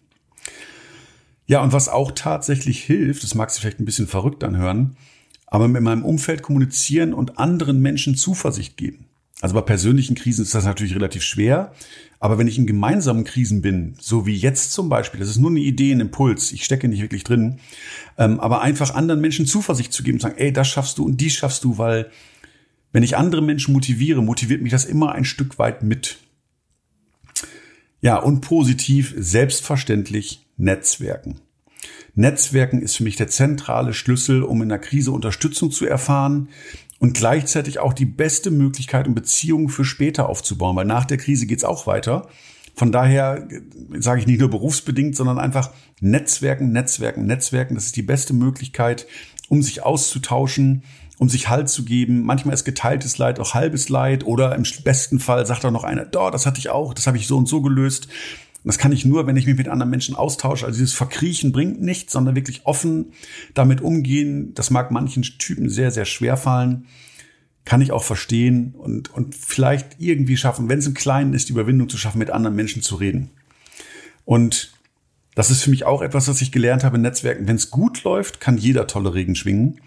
Ja, 1.45 1.61
und 1.61 1.73
was 1.73 1.89
auch 1.89 2.11
tatsächlich 2.11 2.83
hilft, 2.83 3.23
das 3.23 3.35
mag 3.35 3.51
sich 3.51 3.61
vielleicht 3.61 3.79
ein 3.79 3.85
bisschen 3.85 4.07
verrückt 4.07 4.43
anhören, 4.43 4.97
aber 5.45 5.67
mit 5.67 5.81
meinem 5.81 6.05
Umfeld 6.05 6.41
kommunizieren 6.41 7.13
und 7.13 7.37
anderen 7.37 7.81
Menschen 7.81 8.15
Zuversicht 8.15 8.77
geben. 8.77 9.08
Also 9.41 9.55
bei 9.55 9.61
persönlichen 9.61 10.15
Krisen 10.15 10.43
ist 10.43 10.53
das 10.53 10.65
natürlich 10.65 10.95
relativ 10.95 11.23
schwer. 11.23 11.73
Aber 12.19 12.37
wenn 12.37 12.47
ich 12.47 12.57
in 12.57 12.67
gemeinsamen 12.67 13.23
Krisen 13.23 13.61
bin, 13.61 13.95
so 13.99 14.25
wie 14.25 14.35
jetzt 14.35 14.73
zum 14.73 14.89
Beispiel, 14.89 15.21
das 15.21 15.29
ist 15.29 15.37
nur 15.37 15.49
eine 15.49 15.61
Idee, 15.61 15.93
ein 15.93 16.01
Impuls, 16.01 16.51
ich 16.51 16.65
stecke 16.65 16.89
nicht 16.89 17.01
wirklich 17.01 17.23
drin, 17.23 17.59
ähm, 18.17 18.41
aber 18.41 18.61
einfach 18.61 18.93
anderen 18.93 19.21
Menschen 19.21 19.45
Zuversicht 19.45 19.93
zu 19.93 20.03
geben 20.03 20.17
und 20.17 20.21
sagen, 20.21 20.37
ey, 20.37 20.51
das 20.51 20.67
schaffst 20.67 20.97
du 20.97 21.05
und 21.05 21.21
dies 21.21 21.33
schaffst 21.33 21.63
du, 21.63 21.77
weil 21.77 22.11
wenn 22.91 23.03
ich 23.03 23.15
andere 23.15 23.41
Menschen 23.41 23.73
motiviere, 23.73 24.21
motiviert 24.21 24.61
mich 24.61 24.71
das 24.71 24.83
immer 24.83 25.13
ein 25.13 25.23
Stück 25.23 25.59
weit 25.59 25.83
mit. 25.83 26.17
Ja, 28.01 28.17
und 28.17 28.41
positiv, 28.41 29.13
selbstverständlich 29.17 30.45
Netzwerken. 30.57 31.39
Netzwerken 32.15 32.81
ist 32.81 32.97
für 32.97 33.03
mich 33.03 33.15
der 33.15 33.27
zentrale 33.27 33.93
Schlüssel, 33.93 34.43
um 34.43 34.61
in 34.61 34.69
der 34.69 34.79
Krise 34.79 35.11
Unterstützung 35.11 35.71
zu 35.71 35.85
erfahren, 35.85 36.49
und 36.99 37.13
gleichzeitig 37.13 37.79
auch 37.79 37.93
die 37.93 38.05
beste 38.05 38.51
Möglichkeit, 38.51 39.07
um 39.07 39.15
Beziehungen 39.15 39.69
für 39.69 39.85
später 39.85 40.29
aufzubauen, 40.29 40.75
weil 40.75 40.85
nach 40.85 41.05
der 41.05 41.17
Krise 41.17 41.47
geht's 41.47 41.63
auch 41.63 41.87
weiter. 41.87 42.27
Von 42.75 42.91
daher 42.91 43.47
äh, 43.49 43.61
sage 43.99 44.21
ich 44.21 44.27
nicht 44.27 44.39
nur 44.39 44.49
berufsbedingt, 44.49 45.15
sondern 45.15 45.39
einfach 45.39 45.71
Netzwerken, 46.01 46.71
Netzwerken, 46.71 47.25
Netzwerken. 47.25 47.75
Das 47.75 47.85
ist 47.85 47.95
die 47.95 48.03
beste 48.03 48.33
Möglichkeit, 48.33 49.07
um 49.47 49.61
sich 49.61 49.83
auszutauschen, 49.83 50.83
um 51.17 51.29
sich 51.29 51.49
Halt 51.49 51.69
zu 51.69 51.83
geben. 51.83 52.23
Manchmal 52.23 52.53
ist 52.53 52.63
geteiltes 52.65 53.17
Leid 53.17 53.39
auch 53.39 53.53
halbes 53.53 53.89
Leid 53.89 54.25
oder 54.25 54.55
im 54.55 54.63
besten 54.83 55.19
Fall 55.19 55.45
sagt 55.45 55.65
auch 55.65 55.71
noch 55.71 55.83
einer, 55.83 56.05
da, 56.05 56.31
das 56.31 56.45
hatte 56.45 56.59
ich 56.59 56.69
auch, 56.69 56.93
das 56.93 57.07
habe 57.07 57.17
ich 57.17 57.27
so 57.27 57.37
und 57.37 57.47
so 57.47 57.61
gelöst. 57.61 58.07
Das 58.69 58.77
kann 58.77 58.91
ich 58.91 59.03
nur, 59.03 59.25
wenn 59.25 59.35
ich 59.35 59.47
mich 59.47 59.57
mit 59.57 59.67
anderen 59.67 59.89
Menschen 59.89 60.13
austausche. 60.13 60.67
Also 60.67 60.77
dieses 60.77 60.93
Verkriechen 60.93 61.51
bringt 61.51 61.81
nichts, 61.81 62.13
sondern 62.13 62.35
wirklich 62.35 62.67
offen 62.67 63.13
damit 63.55 63.81
umgehen. 63.81 64.53
Das 64.53 64.69
mag 64.69 64.91
manchen 64.91 65.23
Typen 65.23 65.71
sehr, 65.71 65.89
sehr 65.89 66.05
schwer 66.05 66.37
fallen. 66.37 66.85
Kann 67.65 67.81
ich 67.81 67.91
auch 67.91 68.03
verstehen 68.03 68.75
und, 68.77 69.11
und 69.11 69.33
vielleicht 69.33 69.95
irgendwie 69.97 70.37
schaffen, 70.37 70.69
wenn 70.69 70.77
es 70.77 70.85
im 70.85 70.93
Kleinen 70.93 71.33
ist, 71.33 71.49
die 71.49 71.53
Überwindung 71.53 71.89
zu 71.89 71.97
schaffen, 71.97 72.19
mit 72.19 72.29
anderen 72.29 72.55
Menschen 72.55 72.83
zu 72.83 72.93
reden. 72.93 73.31
Und 74.23 74.71
das 75.33 75.49
ist 75.49 75.63
für 75.63 75.71
mich 75.71 75.85
auch 75.85 76.03
etwas, 76.03 76.27
was 76.27 76.39
ich 76.39 76.51
gelernt 76.51 76.83
habe 76.83 76.97
in 76.97 77.01
Netzwerken. 77.01 77.47
Wenn 77.47 77.55
es 77.55 77.71
gut 77.71 78.03
läuft, 78.03 78.39
kann 78.39 78.59
jeder 78.59 78.85
tolle 78.85 79.15
Regen 79.15 79.33
schwingen. 79.33 79.81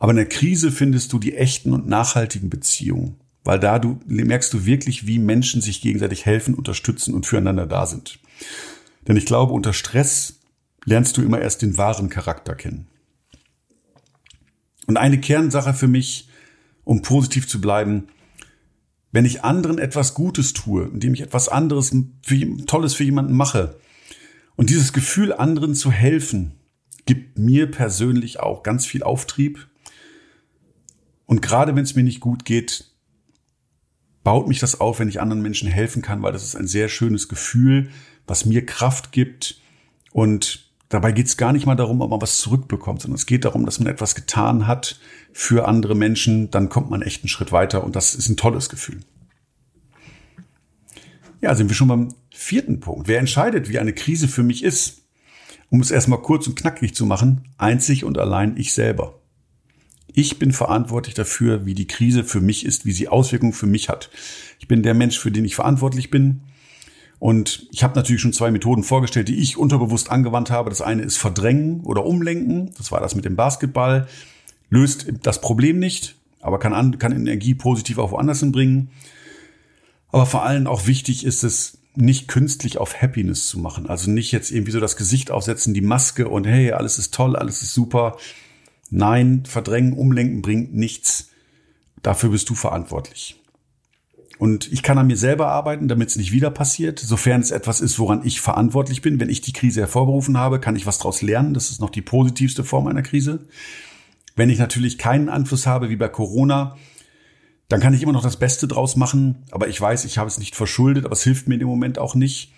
Aber 0.00 0.10
in 0.10 0.16
der 0.16 0.28
Krise 0.28 0.72
findest 0.72 1.12
du 1.12 1.20
die 1.20 1.36
echten 1.36 1.72
und 1.72 1.86
nachhaltigen 1.86 2.50
Beziehungen 2.50 3.20
weil 3.46 3.60
da 3.60 3.78
du 3.78 4.00
merkst 4.06 4.52
du 4.52 4.66
wirklich, 4.66 5.06
wie 5.06 5.18
Menschen 5.18 5.60
sich 5.60 5.80
gegenseitig 5.80 6.26
helfen, 6.26 6.54
unterstützen 6.54 7.14
und 7.14 7.26
füreinander 7.26 7.66
da 7.66 7.86
sind. 7.86 8.18
Denn 9.06 9.16
ich 9.16 9.26
glaube, 9.26 9.52
unter 9.52 9.72
Stress 9.72 10.40
lernst 10.84 11.16
du 11.16 11.22
immer 11.22 11.40
erst 11.40 11.62
den 11.62 11.78
wahren 11.78 12.10
Charakter 12.10 12.54
kennen. 12.54 12.86
Und 14.86 14.96
eine 14.96 15.20
Kernsache 15.20 15.74
für 15.74 15.88
mich, 15.88 16.28
um 16.84 17.02
positiv 17.02 17.48
zu 17.48 17.60
bleiben, 17.60 18.08
wenn 19.12 19.24
ich 19.24 19.44
anderen 19.44 19.78
etwas 19.78 20.14
Gutes 20.14 20.52
tue, 20.52 20.84
indem 20.92 21.14
ich 21.14 21.22
etwas 21.22 21.48
anderes, 21.48 21.94
für, 22.22 22.66
Tolles 22.66 22.94
für 22.94 23.04
jemanden 23.04 23.34
mache, 23.34 23.78
und 24.56 24.70
dieses 24.70 24.92
Gefühl, 24.92 25.32
anderen 25.32 25.74
zu 25.74 25.92
helfen, 25.92 26.52
gibt 27.04 27.38
mir 27.38 27.70
persönlich 27.70 28.40
auch 28.40 28.62
ganz 28.62 28.86
viel 28.86 29.02
Auftrieb. 29.02 29.68
Und 31.26 31.42
gerade 31.42 31.76
wenn 31.76 31.84
es 31.84 31.94
mir 31.94 32.02
nicht 32.02 32.20
gut 32.20 32.44
geht, 32.44 32.95
baut 34.26 34.48
mich 34.48 34.58
das 34.58 34.80
auf, 34.80 34.98
wenn 34.98 35.08
ich 35.08 35.20
anderen 35.20 35.40
Menschen 35.40 35.68
helfen 35.68 36.02
kann, 36.02 36.20
weil 36.20 36.32
das 36.32 36.42
ist 36.42 36.56
ein 36.56 36.66
sehr 36.66 36.88
schönes 36.88 37.28
Gefühl, 37.28 37.90
was 38.26 38.44
mir 38.44 38.66
Kraft 38.66 39.12
gibt. 39.12 39.60
Und 40.10 40.68
dabei 40.88 41.12
geht 41.12 41.26
es 41.26 41.36
gar 41.36 41.52
nicht 41.52 41.64
mal 41.64 41.76
darum, 41.76 42.00
ob 42.00 42.10
man 42.10 42.20
was 42.20 42.38
zurückbekommt, 42.38 43.02
sondern 43.02 43.14
es 43.14 43.26
geht 43.26 43.44
darum, 43.44 43.64
dass 43.64 43.78
man 43.78 43.86
etwas 43.86 44.16
getan 44.16 44.66
hat 44.66 44.98
für 45.32 45.68
andere 45.68 45.94
Menschen. 45.94 46.50
Dann 46.50 46.68
kommt 46.68 46.90
man 46.90 47.02
echt 47.02 47.22
einen 47.22 47.28
Schritt 47.28 47.52
weiter 47.52 47.84
und 47.84 47.94
das 47.94 48.16
ist 48.16 48.28
ein 48.28 48.36
tolles 48.36 48.68
Gefühl. 48.68 48.98
Ja, 51.40 51.54
sind 51.54 51.68
wir 51.70 51.76
schon 51.76 51.86
beim 51.86 52.08
vierten 52.30 52.80
Punkt. 52.80 53.06
Wer 53.06 53.20
entscheidet, 53.20 53.68
wie 53.68 53.78
eine 53.78 53.92
Krise 53.92 54.26
für 54.26 54.42
mich 54.42 54.64
ist? 54.64 55.02
Um 55.70 55.80
es 55.80 55.92
erstmal 55.92 56.22
kurz 56.22 56.48
und 56.48 56.56
knackig 56.56 56.96
zu 56.96 57.06
machen, 57.06 57.44
einzig 57.58 58.02
und 58.02 58.18
allein 58.18 58.56
ich 58.56 58.72
selber. 58.72 59.20
Ich 60.14 60.38
bin 60.38 60.52
verantwortlich 60.52 61.14
dafür, 61.14 61.66
wie 61.66 61.74
die 61.74 61.86
Krise 61.86 62.24
für 62.24 62.40
mich 62.40 62.64
ist, 62.64 62.86
wie 62.86 62.92
sie 62.92 63.08
Auswirkungen 63.08 63.52
für 63.52 63.66
mich 63.66 63.88
hat. 63.88 64.10
Ich 64.58 64.68
bin 64.68 64.82
der 64.82 64.94
Mensch, 64.94 65.18
für 65.18 65.30
den 65.30 65.44
ich 65.44 65.54
verantwortlich 65.54 66.10
bin. 66.10 66.40
Und 67.18 67.66
ich 67.72 67.82
habe 67.82 67.94
natürlich 67.94 68.20
schon 68.20 68.32
zwei 68.32 68.50
Methoden 68.50 68.82
vorgestellt, 68.82 69.28
die 69.28 69.38
ich 69.38 69.56
unterbewusst 69.56 70.10
angewandt 70.10 70.50
habe. 70.50 70.70
Das 70.70 70.82
eine 70.82 71.02
ist 71.02 71.16
Verdrängen 71.16 71.80
oder 71.80 72.04
Umlenken. 72.04 72.72
Das 72.78 72.92
war 72.92 73.00
das 73.00 73.14
mit 73.14 73.24
dem 73.24 73.36
Basketball. 73.36 74.06
löst 74.70 75.06
das 75.22 75.40
Problem 75.40 75.78
nicht, 75.78 76.16
aber 76.40 76.58
kann, 76.58 76.72
an, 76.72 76.98
kann 76.98 77.12
Energie 77.12 77.54
positiv 77.54 77.98
auch 77.98 78.10
woanders 78.10 78.40
hinbringen. 78.40 78.90
Aber 80.10 80.26
vor 80.26 80.44
allem 80.44 80.66
auch 80.66 80.86
wichtig 80.86 81.24
ist 81.24 81.44
es, 81.44 81.78
nicht 81.96 82.28
künstlich 82.28 82.78
auf 82.78 83.00
Happiness 83.00 83.48
zu 83.48 83.58
machen. 83.58 83.88
Also 83.88 84.10
nicht 84.10 84.30
jetzt 84.32 84.50
irgendwie 84.50 84.72
so 84.72 84.80
das 84.80 84.96
Gesicht 84.96 85.30
aufsetzen, 85.30 85.74
die 85.74 85.80
Maske 85.80 86.28
und 86.28 86.46
hey, 86.46 86.72
alles 86.72 86.98
ist 86.98 87.14
toll, 87.14 87.36
alles 87.36 87.62
ist 87.62 87.72
super. 87.74 88.18
Nein, 88.90 89.44
verdrängen, 89.46 89.92
umlenken 89.92 90.42
bringt 90.42 90.74
nichts. 90.74 91.30
Dafür 92.02 92.30
bist 92.30 92.48
du 92.50 92.54
verantwortlich. 92.54 93.40
Und 94.38 94.70
ich 94.70 94.82
kann 94.82 94.98
an 94.98 95.06
mir 95.06 95.16
selber 95.16 95.48
arbeiten, 95.48 95.88
damit 95.88 96.10
es 96.10 96.16
nicht 96.16 96.32
wieder 96.32 96.50
passiert. 96.50 96.98
Sofern 96.98 97.40
es 97.40 97.50
etwas 97.50 97.80
ist, 97.80 97.98
woran 97.98 98.24
ich 98.24 98.40
verantwortlich 98.40 99.00
bin. 99.00 99.18
Wenn 99.18 99.30
ich 99.30 99.40
die 99.40 99.52
Krise 99.52 99.80
hervorberufen 99.80 100.36
habe, 100.36 100.60
kann 100.60 100.76
ich 100.76 100.86
was 100.86 100.98
daraus 100.98 101.22
lernen. 101.22 101.54
Das 101.54 101.70
ist 101.70 101.80
noch 101.80 101.90
die 101.90 102.02
positivste 102.02 102.62
Form 102.62 102.86
einer 102.86 103.02
Krise. 103.02 103.46
Wenn 104.34 104.50
ich 104.50 104.58
natürlich 104.58 104.98
keinen 104.98 105.30
Einfluss 105.30 105.66
habe, 105.66 105.88
wie 105.88 105.96
bei 105.96 106.08
Corona, 106.08 106.76
dann 107.68 107.80
kann 107.80 107.94
ich 107.94 108.02
immer 108.02 108.12
noch 108.12 108.22
das 108.22 108.38
Beste 108.38 108.68
draus 108.68 108.94
machen. 108.94 109.44
Aber 109.50 109.68
ich 109.68 109.80
weiß, 109.80 110.04
ich 110.04 110.18
habe 110.18 110.28
es 110.28 110.38
nicht 110.38 110.54
verschuldet, 110.54 111.06
aber 111.06 111.14
es 111.14 111.22
hilft 111.22 111.48
mir 111.48 111.54
in 111.54 111.60
dem 111.60 111.68
Moment 111.68 111.98
auch 111.98 112.14
nicht. 112.14 112.52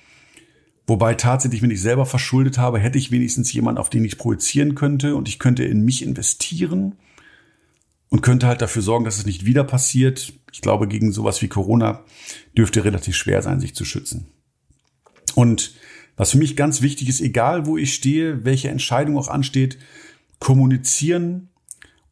Wobei 0.89 1.15
tatsächlich, 1.15 1.61
wenn 1.61 1.71
ich 1.71 1.83
selber 1.83 2.07
verschuldet 2.07 2.57
habe, 2.57 2.79
hätte 2.79 2.97
ich 2.97 3.11
wenigstens 3.11 3.53
jemanden, 3.53 3.79
auf 3.79 3.91
den 3.91 4.07
ich 4.07 4.17
projizieren 4.17 4.75
könnte 4.75 5.17
und 5.17 5.29
ich 5.29 5.39
könnte 5.39 5.63
in 5.63 5.85
mich 5.85 6.03
investieren 6.03 6.97
und 8.09 8.23
könnte 8.23 8.47
halt 8.47 8.63
dafür 8.63 8.81
sorgen, 8.81 9.05
dass 9.05 9.19
es 9.19 9.27
nicht 9.27 9.45
wieder 9.45 9.65
passiert. 9.65 10.33
Ich 10.51 10.63
glaube, 10.63 10.89
gegen 10.89 11.13
sowas 11.13 11.43
wie 11.43 11.49
Corona 11.49 12.05
dürfte 12.57 12.85
relativ 12.85 13.17
schwer 13.17 13.43
sein, 13.43 13.61
sich 13.61 13.75
zu 13.75 13.85
schützen. 13.85 14.29
Und 15.35 15.75
was 16.17 16.31
für 16.31 16.39
mich 16.39 16.57
ganz 16.57 16.81
wichtig 16.81 17.11
ist, 17.11 17.21
egal 17.21 17.67
wo 17.67 17.77
ich 17.77 17.93
stehe, 17.93 18.47
welche 18.47 18.71
Entscheidung 18.71 19.19
auch 19.19 19.29
ansteht, 19.29 19.77
kommunizieren 20.39 21.51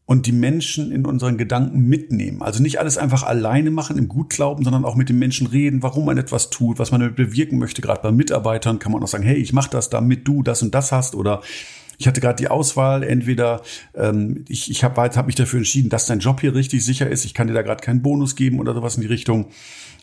und 0.06 0.26
die 0.26 0.32
Menschen 0.32 0.92
in 0.92 1.04
unseren 1.04 1.36
Gedanken 1.36 1.80
mitnehmen. 1.80 2.40
Also 2.40 2.62
nicht 2.62 2.78
alles 2.78 2.96
einfach 2.96 3.24
alleine 3.24 3.72
machen 3.72 3.98
im 3.98 4.08
Gutglauben, 4.08 4.64
sondern 4.64 4.84
auch 4.84 4.94
mit 4.94 5.08
den 5.08 5.18
Menschen 5.18 5.48
reden, 5.48 5.82
warum 5.82 6.06
man 6.06 6.16
etwas 6.16 6.48
tut, 6.48 6.78
was 6.78 6.92
man 6.92 7.00
damit 7.00 7.16
bewirken 7.16 7.58
möchte. 7.58 7.82
Gerade 7.82 8.02
bei 8.02 8.12
Mitarbeitern 8.12 8.78
kann 8.78 8.92
man 8.92 9.02
auch 9.02 9.08
sagen, 9.08 9.24
hey, 9.24 9.36
ich 9.36 9.52
mache 9.52 9.70
das, 9.70 9.90
damit 9.90 10.26
du 10.26 10.44
das 10.44 10.62
und 10.62 10.74
das 10.74 10.92
hast 10.92 11.16
oder 11.16 11.42
ich 11.98 12.06
hatte 12.06 12.20
gerade 12.20 12.36
die 12.36 12.48
Auswahl, 12.48 13.02
entweder 13.02 13.62
ähm, 13.94 14.44
ich, 14.48 14.70
ich 14.70 14.84
habe 14.84 15.00
hab 15.00 15.26
mich 15.26 15.34
dafür 15.34 15.58
entschieden, 15.58 15.88
dass 15.88 16.06
dein 16.06 16.20
Job 16.20 16.40
hier 16.40 16.54
richtig 16.54 16.84
sicher 16.84 17.08
ist, 17.08 17.24
ich 17.24 17.34
kann 17.34 17.48
dir 17.48 17.54
da 17.54 17.62
gerade 17.62 17.82
keinen 17.82 18.02
Bonus 18.02 18.36
geben 18.36 18.60
oder 18.60 18.74
sowas 18.74 18.96
in 18.96 19.00
die 19.00 19.08
Richtung. 19.08 19.46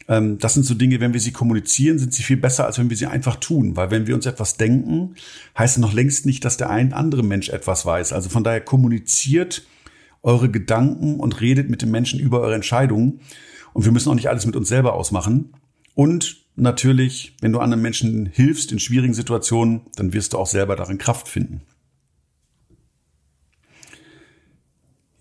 Ähm, 0.07 0.37
das 0.39 0.55
sind 0.55 0.65
so 0.65 0.73
Dinge, 0.73 0.99
wenn 0.99 1.13
wir 1.13 1.19
sie 1.19 1.31
kommunizieren, 1.31 1.99
sind 1.99 2.13
sie 2.13 2.23
viel 2.23 2.37
besser, 2.37 2.65
als 2.65 2.79
wenn 2.79 2.89
wir 2.89 2.97
sie 2.97 3.05
einfach 3.05 3.35
tun. 3.37 3.77
Weil 3.77 3.91
wenn 3.91 4.07
wir 4.07 4.15
uns 4.15 4.25
etwas 4.25 4.57
denken, 4.57 5.15
heißt 5.57 5.77
es 5.77 5.81
noch 5.81 5.93
längst 5.93 6.25
nicht, 6.25 6.43
dass 6.43 6.57
der 6.57 6.71
ein 6.71 6.93
andere 6.93 7.23
Mensch 7.23 7.49
etwas 7.49 7.85
weiß. 7.85 8.11
Also 8.11 8.29
von 8.29 8.43
daher 8.43 8.61
kommuniziert 8.61 9.63
eure 10.23 10.49
Gedanken 10.49 11.19
und 11.19 11.41
redet 11.41 11.69
mit 11.69 11.81
den 11.81 11.91
Menschen 11.91 12.19
über 12.19 12.39
eure 12.39 12.55
Entscheidungen. 12.55 13.19
Und 13.73 13.85
wir 13.85 13.91
müssen 13.91 14.09
auch 14.09 14.15
nicht 14.15 14.29
alles 14.29 14.45
mit 14.45 14.55
uns 14.55 14.69
selber 14.69 14.93
ausmachen. 14.93 15.53
Und 15.93 16.45
natürlich, 16.55 17.35
wenn 17.41 17.51
du 17.51 17.59
anderen 17.59 17.81
Menschen 17.81 18.25
hilfst 18.25 18.71
in 18.71 18.79
schwierigen 18.79 19.13
Situationen, 19.13 19.81
dann 19.95 20.13
wirst 20.13 20.33
du 20.33 20.37
auch 20.37 20.47
selber 20.47 20.75
darin 20.75 20.97
Kraft 20.97 21.27
finden. 21.27 21.61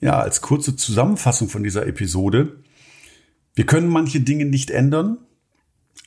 Ja, 0.00 0.18
als 0.18 0.40
kurze 0.40 0.74
Zusammenfassung 0.76 1.48
von 1.48 1.62
dieser 1.62 1.86
Episode. 1.86 2.62
Wir 3.54 3.66
können 3.66 3.88
manche 3.88 4.20
Dinge 4.20 4.46
nicht 4.46 4.70
ändern, 4.70 5.18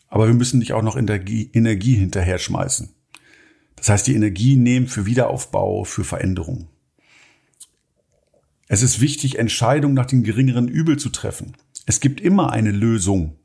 aber 0.08 0.28
wir 0.28 0.34
müssen 0.34 0.60
nicht 0.60 0.74
auch 0.74 0.82
noch 0.82 0.98
Energie, 0.98 1.50
hinterher 1.96 2.38
schmeißen. 2.38 2.90
Das 3.76 3.90
heißt, 3.90 4.08
die 4.08 4.16
Energie 4.16 4.58
nehmen 4.58 4.88
für 4.88 5.06
Wiederaufbau, 5.06 5.84
für 5.84 6.04
Veränderung. 6.04 6.68
Es 8.68 8.82
ist 8.82 9.00
wichtig, 9.00 9.38
Entscheidungen 9.38 9.94
nach 9.94 10.08
dem 10.08 10.24
geringeren 10.24 10.68
Übel 10.68 10.98
zu 10.98 11.10
treffen. 11.10 11.54
Es 11.86 12.00
gibt 12.00 12.20
immer 12.20 12.52
eine 12.52 12.72
Lösung. 12.72 13.36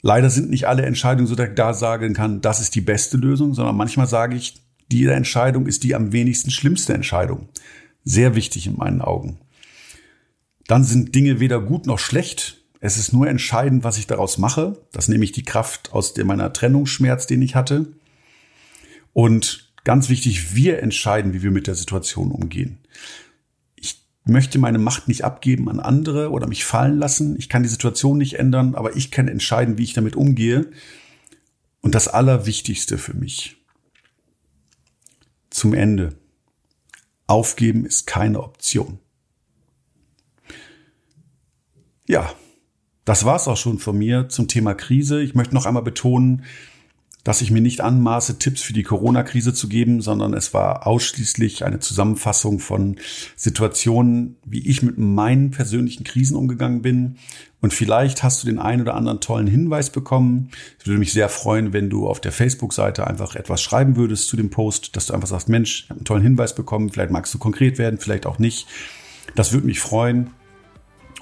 Leider 0.00 0.30
sind 0.30 0.50
nicht 0.50 0.66
alle 0.66 0.84
Entscheidungen 0.84 1.26
so, 1.26 1.34
dass 1.34 1.48
ich 1.48 1.54
da 1.54 1.74
sagen 1.74 2.14
kann, 2.14 2.40
das 2.40 2.60
ist 2.60 2.74
die 2.74 2.80
beste 2.80 3.16
Lösung, 3.16 3.54
sondern 3.54 3.76
manchmal 3.76 4.06
sage 4.06 4.36
ich, 4.36 4.62
diese 4.90 5.14
Entscheidung 5.14 5.66
ist 5.66 5.84
die 5.84 5.94
am 5.94 6.12
wenigsten 6.12 6.50
schlimmste 6.50 6.92
Entscheidung. 6.92 7.48
Sehr 8.04 8.34
wichtig 8.34 8.66
in 8.66 8.76
meinen 8.76 9.00
Augen. 9.00 9.38
Dann 10.66 10.84
sind 10.84 11.14
Dinge 11.14 11.40
weder 11.40 11.60
gut 11.60 11.86
noch 11.86 11.98
schlecht. 11.98 12.58
Es 12.80 12.96
ist 12.96 13.12
nur 13.12 13.28
entscheidend, 13.28 13.84
was 13.84 13.98
ich 13.98 14.06
daraus 14.06 14.38
mache. 14.38 14.78
Das 14.92 15.08
nehme 15.08 15.24
ich 15.24 15.32
die 15.32 15.44
Kraft 15.44 15.92
aus 15.92 16.16
meiner 16.16 16.52
Trennungsschmerz, 16.52 17.26
den 17.26 17.42
ich 17.42 17.54
hatte. 17.54 17.86
Und 19.12 19.72
ganz 19.84 20.08
wichtig, 20.08 20.54
wir 20.54 20.82
entscheiden, 20.82 21.32
wie 21.32 21.42
wir 21.42 21.50
mit 21.50 21.66
der 21.66 21.74
Situation 21.74 22.30
umgehen. 22.30 22.78
Möchte 24.24 24.58
meine 24.58 24.78
Macht 24.78 25.08
nicht 25.08 25.24
abgeben 25.24 25.68
an 25.68 25.80
andere 25.80 26.30
oder 26.30 26.46
mich 26.46 26.64
fallen 26.64 26.98
lassen. 26.98 27.36
Ich 27.36 27.48
kann 27.48 27.64
die 27.64 27.68
Situation 27.68 28.18
nicht 28.18 28.38
ändern, 28.38 28.74
aber 28.76 28.96
ich 28.96 29.10
kann 29.10 29.26
entscheiden, 29.26 29.78
wie 29.78 29.84
ich 29.84 29.94
damit 29.94 30.14
umgehe. 30.14 30.70
Und 31.80 31.94
das 31.94 32.06
Allerwichtigste 32.06 32.98
für 32.98 33.14
mich. 33.14 33.56
Zum 35.50 35.74
Ende. 35.74 36.14
Aufgeben 37.26 37.84
ist 37.84 38.06
keine 38.06 38.42
Option. 38.42 38.98
Ja, 42.06 42.32
das 43.04 43.24
war's 43.24 43.48
auch 43.48 43.56
schon 43.56 43.78
von 43.78 43.98
mir 43.98 44.28
zum 44.28 44.46
Thema 44.46 44.74
Krise. 44.74 45.22
Ich 45.22 45.34
möchte 45.34 45.54
noch 45.54 45.66
einmal 45.66 45.82
betonen, 45.82 46.44
dass 47.24 47.40
ich 47.40 47.50
mir 47.50 47.60
nicht 47.60 47.80
anmaße, 47.80 48.38
Tipps 48.38 48.62
für 48.62 48.72
die 48.72 48.82
Corona-Krise 48.82 49.54
zu 49.54 49.68
geben, 49.68 50.00
sondern 50.00 50.34
es 50.34 50.52
war 50.54 50.86
ausschließlich 50.86 51.64
eine 51.64 51.78
Zusammenfassung 51.78 52.58
von 52.58 52.96
Situationen, 53.36 54.36
wie 54.44 54.66
ich 54.66 54.82
mit 54.82 54.98
meinen 54.98 55.52
persönlichen 55.52 56.02
Krisen 56.02 56.36
umgegangen 56.36 56.82
bin. 56.82 57.16
Und 57.60 57.72
vielleicht 57.72 58.24
hast 58.24 58.42
du 58.42 58.48
den 58.48 58.58
einen 58.58 58.82
oder 58.82 58.94
anderen 58.94 59.20
tollen 59.20 59.46
Hinweis 59.46 59.90
bekommen. 59.90 60.50
Ich 60.80 60.86
würde 60.86 60.98
mich 60.98 61.12
sehr 61.12 61.28
freuen, 61.28 61.72
wenn 61.72 61.90
du 61.90 62.08
auf 62.08 62.20
der 62.20 62.32
Facebook-Seite 62.32 63.06
einfach 63.06 63.36
etwas 63.36 63.62
schreiben 63.62 63.94
würdest 63.94 64.26
zu 64.26 64.36
dem 64.36 64.50
Post, 64.50 64.96
dass 64.96 65.06
du 65.06 65.14
einfach 65.14 65.28
sagst, 65.28 65.48
Mensch, 65.48 65.84
ich 65.84 65.90
habe 65.90 65.98
einen 65.98 66.04
tollen 66.04 66.22
Hinweis 66.22 66.56
bekommen. 66.56 66.90
Vielleicht 66.90 67.12
magst 67.12 67.32
du 67.32 67.38
konkret 67.38 67.78
werden, 67.78 68.00
vielleicht 68.00 68.26
auch 68.26 68.40
nicht. 68.40 68.66
Das 69.36 69.52
würde 69.52 69.66
mich 69.66 69.78
freuen. 69.78 70.30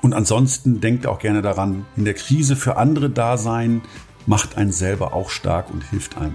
Und 0.00 0.14
ansonsten 0.14 0.80
denkt 0.80 1.06
auch 1.06 1.18
gerne 1.18 1.42
daran, 1.42 1.84
in 1.94 2.06
der 2.06 2.14
Krise 2.14 2.56
für 2.56 2.78
andere 2.78 3.10
da 3.10 3.36
sein, 3.36 3.82
macht 4.26 4.56
einen 4.56 4.72
selber 4.72 5.12
auch 5.14 5.30
stark 5.30 5.70
und 5.70 5.83
hilft 5.90 6.16
einem. 6.16 6.35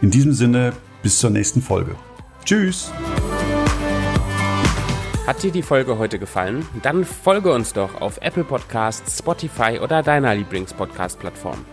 In 0.00 0.10
diesem 0.10 0.32
Sinne, 0.32 0.72
bis 1.02 1.18
zur 1.18 1.30
nächsten 1.30 1.62
Folge. 1.62 1.94
Tschüss! 2.44 2.90
Hat 5.26 5.42
dir 5.44 5.52
die 5.52 5.62
Folge 5.62 5.98
heute 5.98 6.18
gefallen? 6.18 6.66
Dann 6.82 7.04
folge 7.04 7.52
uns 7.52 7.72
doch 7.72 8.00
auf 8.00 8.18
Apple 8.22 8.42
Podcasts, 8.42 9.18
Spotify 9.18 9.78
oder 9.80 10.02
deiner 10.02 10.34
Lieblingspodcast-Plattform. 10.34 11.64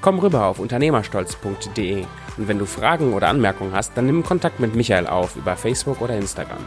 Komm 0.00 0.20
rüber 0.20 0.46
auf 0.46 0.60
unternehmerstolz.de 0.60 2.04
und 2.36 2.48
wenn 2.48 2.58
du 2.58 2.66
Fragen 2.66 3.12
oder 3.12 3.28
Anmerkungen 3.28 3.72
hast, 3.72 3.96
dann 3.96 4.06
nimm 4.06 4.22
Kontakt 4.22 4.60
mit 4.60 4.76
Michael 4.76 5.06
auf 5.06 5.36
über 5.36 5.56
Facebook 5.56 6.00
oder 6.00 6.16
Instagram. 6.16 6.64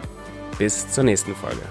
Bis 0.58 0.92
zur 0.92 1.06
nächsten 1.06 1.36
Folge. 1.36 1.62